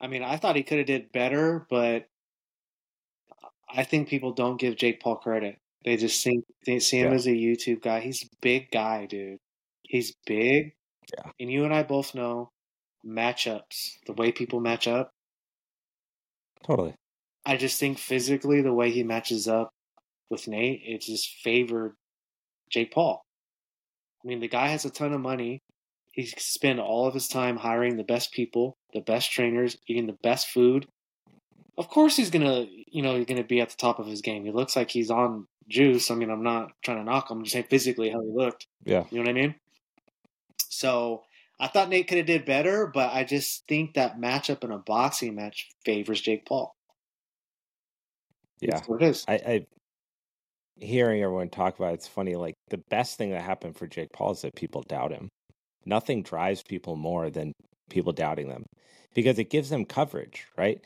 [0.00, 2.06] I mean, I thought he could have did better, but
[3.76, 5.58] I think people don't give Jake Paul credit.
[5.84, 7.14] They just think they see him yeah.
[7.16, 8.00] as a YouTube guy.
[8.00, 9.38] He's a big guy, dude.
[9.82, 10.72] He's big.
[11.16, 11.30] Yeah.
[11.38, 12.48] And you and I both know
[13.06, 15.10] matchups, the way people match up.
[16.64, 16.94] Totally.
[17.44, 19.70] I just think physically the way he matches up
[20.30, 21.94] with Nate, it just favored
[22.70, 23.22] Jake Paul.
[24.24, 25.60] I mean, the guy has a ton of money.
[26.12, 30.16] He spend all of his time hiring the best people, the best trainers, eating the
[30.24, 30.86] best food,
[31.78, 34.44] of course he's gonna you know he's gonna be at the top of his game.
[34.44, 36.10] He looks like he's on juice.
[36.10, 37.38] I mean, I'm not trying to knock him.
[37.38, 38.66] I'm just saying physically how he looked.
[38.84, 39.54] Yeah, you know what I mean.
[40.68, 41.24] So
[41.60, 44.78] I thought Nate could have did better, but I just think that matchup in a
[44.78, 46.72] boxing match favors Jake Paul.
[48.60, 49.24] Yeah, it is.
[49.28, 49.66] I, I
[50.76, 52.36] hearing everyone talk about it, it's funny.
[52.36, 55.28] Like the best thing that happened for Jake Paul is that people doubt him.
[55.84, 57.52] Nothing drives people more than
[57.90, 58.64] people doubting them
[59.14, 60.80] because it gives them coverage, right?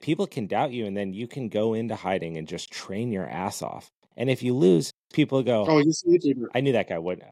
[0.00, 3.28] people can doubt you and then you can go into hiding and just train your
[3.28, 3.90] ass off.
[4.16, 6.46] And if you lose, people go, Oh, he's a YouTuber.
[6.54, 7.28] I knew that guy wouldn't.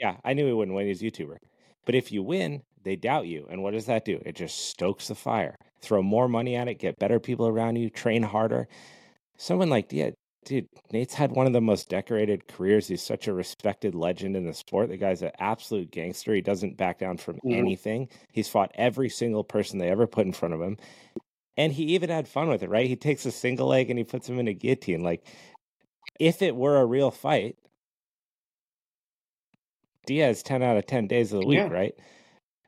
[0.00, 0.86] Yeah, I knew he wouldn't win.
[0.86, 1.36] He's a YouTuber.
[1.84, 3.46] But if you win, they doubt you.
[3.50, 4.20] And what does that do?
[4.24, 5.54] It just stokes the fire.
[5.80, 8.68] Throw more money at it, get better people around you, train harder.
[9.36, 10.10] Someone like, yeah,
[10.46, 12.88] dude, Nate's had one of the most decorated careers.
[12.88, 14.88] He's such a respected legend in the sport.
[14.88, 16.34] The guy's an absolute gangster.
[16.34, 17.52] He doesn't back down from mm-hmm.
[17.52, 18.08] anything.
[18.32, 20.78] He's fought every single person they ever put in front of him.
[21.56, 22.86] And he even had fun with it, right?
[22.86, 25.02] He takes a single leg and he puts him in a guillotine.
[25.02, 25.24] Like,
[26.18, 27.56] if it were a real fight,
[30.06, 31.68] Diaz 10 out of 10 days of the week, yeah.
[31.68, 31.94] right?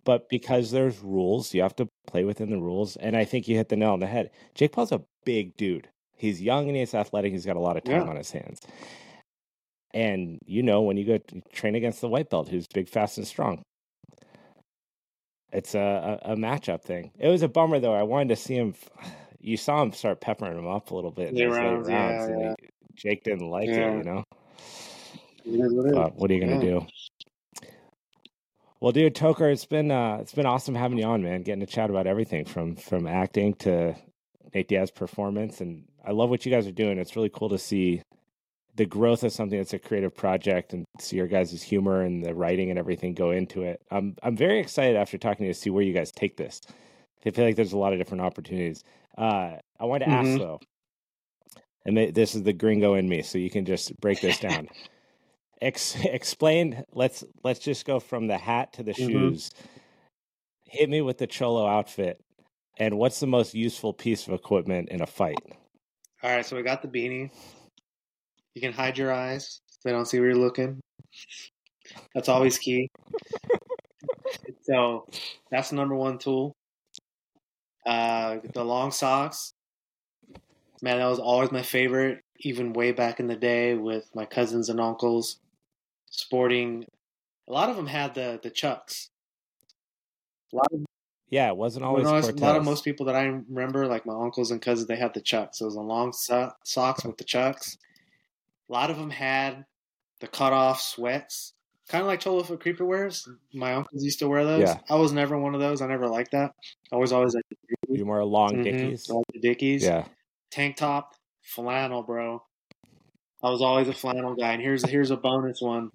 [0.05, 2.97] But because there's rules, you have to play within the rules.
[2.97, 4.30] And I think you hit the nail on the head.
[4.55, 5.89] Jake Paul's a big dude.
[6.14, 7.32] He's young and he's athletic.
[7.32, 8.09] He's got a lot of time yeah.
[8.09, 8.61] on his hands.
[9.93, 11.18] And you know, when you go
[11.53, 13.62] train against the white belt, who's big, fast, and strong,
[15.57, 17.11] it's a, a, a, matchup thing.
[17.19, 17.95] It was a bummer though.
[17.95, 18.75] I wanted to see him.
[19.39, 21.29] You saw him start peppering him up a little bit.
[21.33, 22.55] In rounds, rounds, yeah, yeah.
[22.61, 23.91] He, Jake didn't like yeah.
[23.93, 24.25] it, you know.
[25.95, 26.85] But what are you gonna do?
[28.81, 31.43] Well, dude, Toker, it's been uh, it's been awesome having you on, man.
[31.43, 33.95] Getting to chat about everything from from acting to
[34.53, 36.99] Nate Diaz performance, and I love what you guys are doing.
[36.99, 38.03] It's really cool to see
[38.77, 42.35] the growth of something that's a creative project and see your guys' humor and the
[42.35, 43.81] writing and everything go into it.
[43.91, 46.61] I'm I'm very excited after talking to you to see where you guys take this.
[47.25, 48.84] I feel like there's a lot of different opportunities.
[49.18, 50.29] Uh, I want to mm-hmm.
[50.33, 50.61] ask though,
[51.84, 54.68] and this is the gringo in me, so you can just break this down.
[55.61, 56.84] Ex- explain.
[56.92, 59.09] Let's let's just go from the hat to the mm-hmm.
[59.11, 59.51] shoes.
[60.67, 62.21] Hit me with the cholo outfit,
[62.79, 65.38] and what's the most useful piece of equipment in a fight?
[66.22, 67.30] All right, so we got the beanie.
[68.57, 70.80] You can hide your eyes; so they don't see where you're looking.
[72.14, 72.88] That's always key.
[74.62, 75.07] so
[75.50, 76.54] that's the number one tool.
[77.84, 79.53] Uh, the long socks,
[80.80, 82.22] man, that was always my favorite.
[82.41, 85.37] Even way back in the day with my cousins and uncles,
[86.11, 86.87] sporting.
[87.49, 89.11] A lot of them had the the chucks.
[90.54, 90.80] A lot of
[91.28, 92.07] yeah, it wasn't always.
[92.07, 95.12] a lot of most people that I remember, like my uncles and cousins, they had
[95.12, 95.61] the chucks.
[95.61, 97.76] It was a long so- socks with the chucks,
[98.68, 99.64] a lot of them had
[100.21, 101.53] the cut off sweats,
[101.88, 103.29] kind of like Cholo for creeper wears.
[103.53, 104.63] My uncles used to wear those.
[104.63, 104.79] Yeah.
[104.88, 105.83] I was never one of those.
[105.83, 106.53] I never liked that.
[106.93, 107.45] I was always like,
[107.88, 109.41] you wear long mm-hmm.
[109.41, 110.07] dickies, yeah,
[110.51, 112.43] tank top, flannel, bro.
[113.43, 115.91] I was always a flannel guy, and here's here's a bonus one.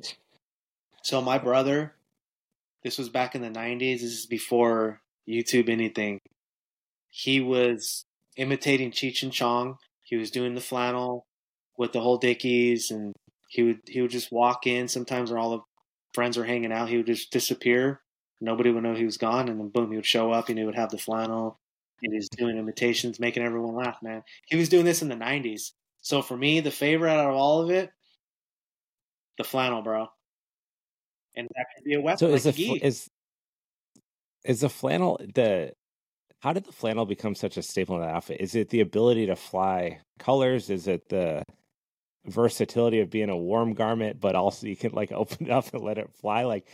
[1.03, 1.93] So my brother,
[2.84, 3.95] this was back in the '90s.
[4.02, 6.19] This is before YouTube anything.
[7.10, 8.06] He was
[8.38, 9.77] imitating Cheech and Chong.
[10.03, 11.26] He was doing the flannel
[11.77, 13.14] with the whole Dickies, and
[13.48, 14.88] he would he would just walk in.
[14.88, 15.64] Sometimes when all the
[16.14, 18.02] friends were hanging out, he would just disappear.
[18.39, 20.65] Nobody would know he was gone, and then boom, he would show up, and he
[20.65, 21.60] would have the flannel,
[22.02, 24.02] and he's doing imitations, making everyone laugh.
[24.02, 25.72] Man, he was doing this in the '90s.
[26.02, 27.91] So for me, the favorite out of all of it,
[29.38, 30.07] the flannel, bro.
[31.35, 32.18] And that could be a weapon.
[32.18, 33.07] So like is the fl- is
[34.43, 35.72] is the flannel the
[36.39, 38.41] how did the flannel become such a staple in the outfit?
[38.41, 40.72] Is it the ability to fly colors?
[40.72, 41.43] Is it the
[42.26, 45.84] versatility of being a warm garment, but also you can like open it up and
[45.84, 46.43] let it fly.
[46.43, 46.68] Like,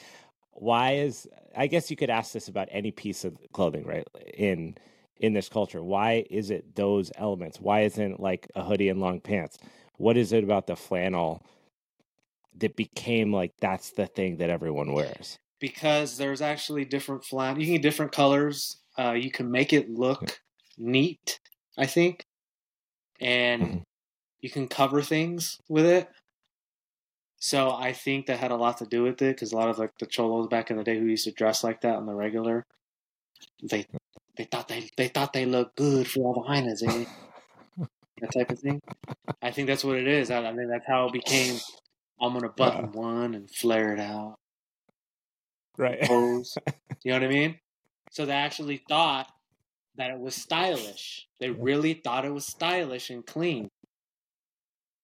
[0.52, 1.28] why is?
[1.56, 4.08] I guess you could ask this about any piece of clothing, right?
[4.34, 4.76] In
[5.20, 7.60] in this culture, why is it those elements?
[7.60, 9.58] Why isn't like a hoodie and long pants?
[9.98, 11.44] What is it about the flannel
[12.58, 15.38] that became like that's the thing that everyone wears?
[15.60, 17.60] Because there's actually different flannel.
[17.60, 18.78] You can get different colors.
[19.00, 20.40] Uh, you can make it look
[20.78, 21.40] neat.
[21.80, 22.26] I think,
[23.22, 23.78] and mm-hmm
[24.42, 26.10] you can cover things with it.
[27.40, 29.78] So I think that had a lot to do with it because a lot of
[29.78, 32.14] like the cholos back in the day who used to dress like that on the
[32.14, 32.66] regular,
[33.62, 33.86] they
[34.38, 37.06] they thought they they thought they looked good for all the hyenas eh?
[38.22, 38.82] that type of thing.
[39.42, 40.32] I think that's what it is.
[40.32, 41.60] I, I mean, that's how it became.
[42.20, 43.00] I'm gonna button yeah.
[43.00, 44.36] one and flare it out.
[45.78, 46.02] Right.
[46.02, 46.58] Pose.
[47.04, 47.60] you know what I mean?
[48.12, 49.32] So they actually thought
[49.98, 51.28] that it was stylish.
[51.40, 53.70] They really thought it was stylish and clean.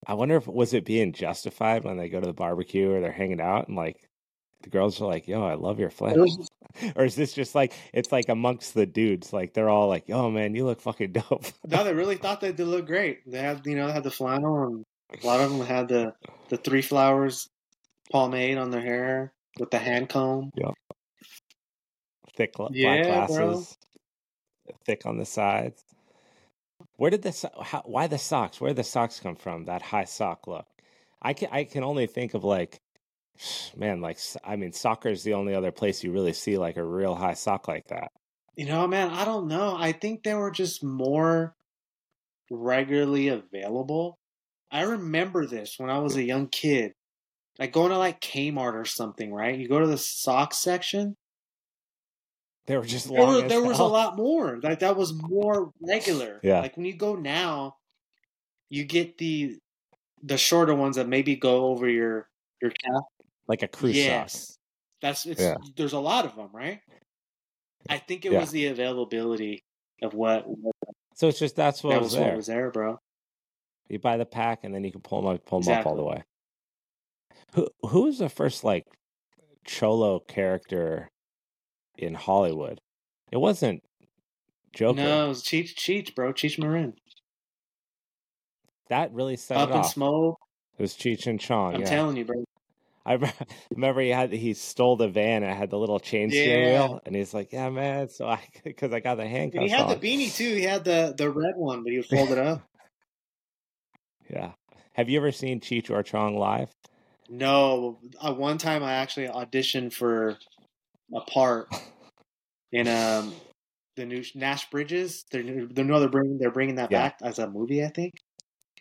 [0.08, 3.12] I wonder if was it being justified when they go to the barbecue or they're
[3.12, 4.10] hanging out and like
[4.62, 6.48] the girls are like, "Yo, I love your flannels,"
[6.96, 10.32] or is this just like it's like amongst the dudes, like they're all like, "Yo,
[10.32, 13.30] man, you look fucking dope." no, they really thought that they looked great.
[13.30, 14.86] They had you know they had the flannel, and
[15.22, 16.14] a lot of them had the
[16.50, 17.50] the three flowers
[18.12, 20.52] pomade on their hair with the hand comb.
[20.56, 20.74] Yep.
[22.36, 22.74] Thick black
[23.04, 23.38] glasses,
[24.66, 24.76] bro.
[24.86, 25.84] thick on the sides.
[26.98, 28.62] Where did the how, why the socks?
[28.62, 29.66] Where did the socks come from?
[29.66, 30.66] That high sock look.
[31.22, 32.78] I can I can only think of like,
[33.76, 36.84] man, like I mean, soccer is the only other place you really see like a
[36.84, 38.10] real high sock like that.
[38.56, 39.76] You know, man, I don't know.
[39.78, 41.56] I think they were just more
[42.52, 44.20] regularly available.
[44.72, 46.94] I remember this when I was a young kid,
[47.58, 49.58] like going to like Kmart or something, right?
[49.58, 51.16] You go to the sock section,
[52.66, 54.60] they were just there, were, there was a lot more.
[54.62, 56.40] Like that was more regular.
[56.44, 56.62] Yeah.
[56.62, 57.76] Like when you go now,
[58.70, 59.58] you get the
[60.22, 62.30] the shorter ones that maybe go over your
[62.62, 63.04] your calf.
[63.48, 64.58] Like a crew yes.
[65.02, 65.56] That's it's yeah.
[65.76, 66.80] there's a lot of them, right?
[67.90, 68.40] I think it yeah.
[68.40, 69.66] was the availability
[70.02, 70.74] of what, what
[71.16, 72.36] So it's just that's what that was, was there.
[72.38, 72.98] was there, bro.
[73.90, 75.82] You buy the pack and then you can pull them up pull them exactly.
[75.82, 76.24] up all the way.
[77.56, 78.86] Who who was the first like
[79.66, 81.10] cholo character
[81.98, 82.80] in Hollywood.
[83.32, 83.84] It wasn't
[84.74, 85.02] Joker.
[85.02, 86.34] No, it was Cheech Cheech, bro.
[86.34, 86.94] Cheech Marin.
[88.90, 89.86] That really set Up it off.
[89.86, 90.38] in smoke.
[90.78, 91.76] It was Cheech and Chong.
[91.76, 91.90] I'm yeah.
[91.90, 92.44] telling you, bro.
[93.06, 93.34] I
[93.72, 95.44] remember he had he stole the van.
[95.44, 96.42] And it had the little chain yeah.
[96.42, 99.62] steering wheel, and he's like, "Yeah, man." So I because I got the handcuffs.
[99.62, 99.90] And he had on.
[99.90, 100.54] the beanie too.
[100.56, 102.62] He had the the red one, but he was fold it up.
[104.30, 104.54] Yeah.
[104.94, 106.70] Have you ever seen Cheech or Chong live?
[107.30, 108.00] No.
[108.20, 110.38] Uh, one time I actually auditioned for
[111.16, 111.68] apart.
[112.72, 113.34] in um,
[113.96, 117.04] the new Nash Bridges, they're they're no, they're bringing they're bringing that yeah.
[117.10, 117.84] back as a movie.
[117.84, 118.14] I think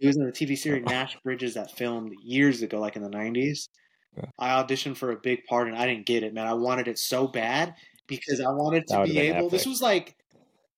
[0.01, 3.11] it was in the TV series Nash Bridges that filmed years ago, like in the
[3.11, 3.69] nineties.
[4.17, 4.25] Yeah.
[4.39, 6.47] I auditioned for a big part and I didn't get it, man.
[6.47, 7.75] I wanted it so bad
[8.07, 9.49] because I wanted to be able.
[9.51, 10.15] This was like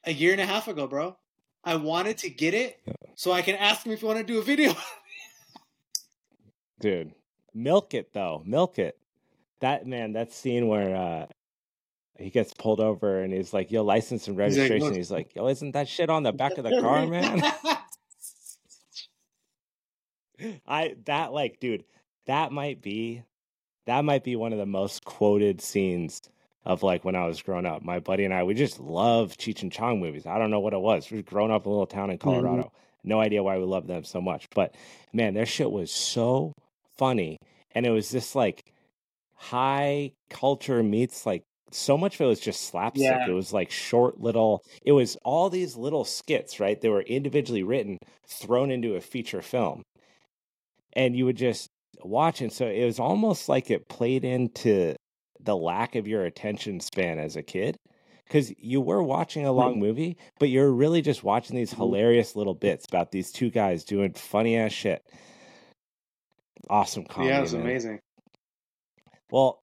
[0.05, 1.16] a year and a half ago, bro.
[1.64, 2.78] I wanted to get it
[3.16, 4.72] so I can ask him if you want to do a video.
[6.81, 7.12] Dude,
[7.55, 8.97] milk it though, milk it.
[9.60, 11.26] That man, that scene where uh,
[12.19, 15.35] he gets pulled over and he's like, "Yo, license and registration." He's like, he's like
[15.35, 17.43] "Yo, isn't that shit on the back of the car, man?"
[20.66, 21.85] I that like, dude,
[22.27, 23.23] that might be
[23.86, 26.20] that might be one of the most quoted scenes
[26.65, 27.82] of like when I was growing up.
[27.82, 30.24] My buddy and I, we just love Cheech and Chong movies.
[30.27, 31.11] I don't know what it was.
[31.11, 32.28] We were growing up in a little town in mm-hmm.
[32.31, 32.62] Colorado.
[32.65, 33.09] Mm-hmm.
[33.09, 34.74] No idea why we loved them so much, but
[35.12, 36.55] man, their shit was so
[36.97, 37.36] funny,
[37.73, 38.62] and it was just like
[39.35, 41.43] high culture meets like
[41.74, 43.02] so much of it was just slapstick.
[43.02, 43.26] Yeah.
[43.28, 46.80] It was like short little, it was all these little skits, right?
[46.80, 47.98] They were individually written,
[48.28, 49.82] thrown into a feature film.
[50.92, 51.68] And you would just
[52.02, 52.40] watch.
[52.40, 54.94] And so it was almost like it played into
[55.40, 57.76] the lack of your attention span as a kid
[58.26, 61.80] because you were watching a long movie, but you're really just watching these mm-hmm.
[61.80, 65.02] hilarious little bits about these two guys doing funny ass shit.
[66.70, 67.32] Awesome comedy.
[67.32, 67.62] Yeah, it was man.
[67.62, 68.01] amazing.
[69.30, 69.59] Well,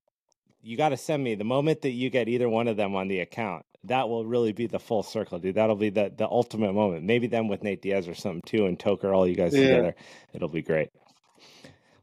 [0.64, 3.08] you got to send me the moment that you get either one of them on
[3.08, 3.66] the account.
[3.86, 5.56] That will really be the full circle, dude.
[5.56, 7.04] That'll be the the ultimate moment.
[7.04, 9.60] Maybe them with Nate Diaz or something too, and Toker, all you guys yeah.
[9.72, 9.96] together.
[10.34, 10.90] It'll be great.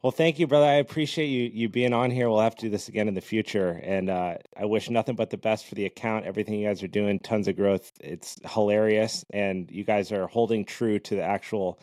[0.02, 0.66] Well, thank you, brother.
[0.66, 2.28] I appreciate you you being on here.
[2.28, 5.30] We'll have to do this again in the future, and uh, I wish nothing but
[5.30, 6.24] the best for the account.
[6.24, 7.93] Everything you guys are doing, tons of growth.
[8.01, 11.78] It's hilarious, and you guys are holding true to the actual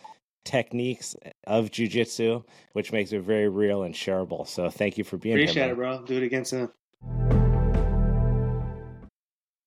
[0.46, 1.16] techniques
[1.46, 4.48] of jujitsu, which makes it very real and shareable.
[4.48, 5.74] So thank you for being Appreciate here.
[5.74, 6.06] Appreciate it, bro.
[6.08, 7.45] Do it again soon.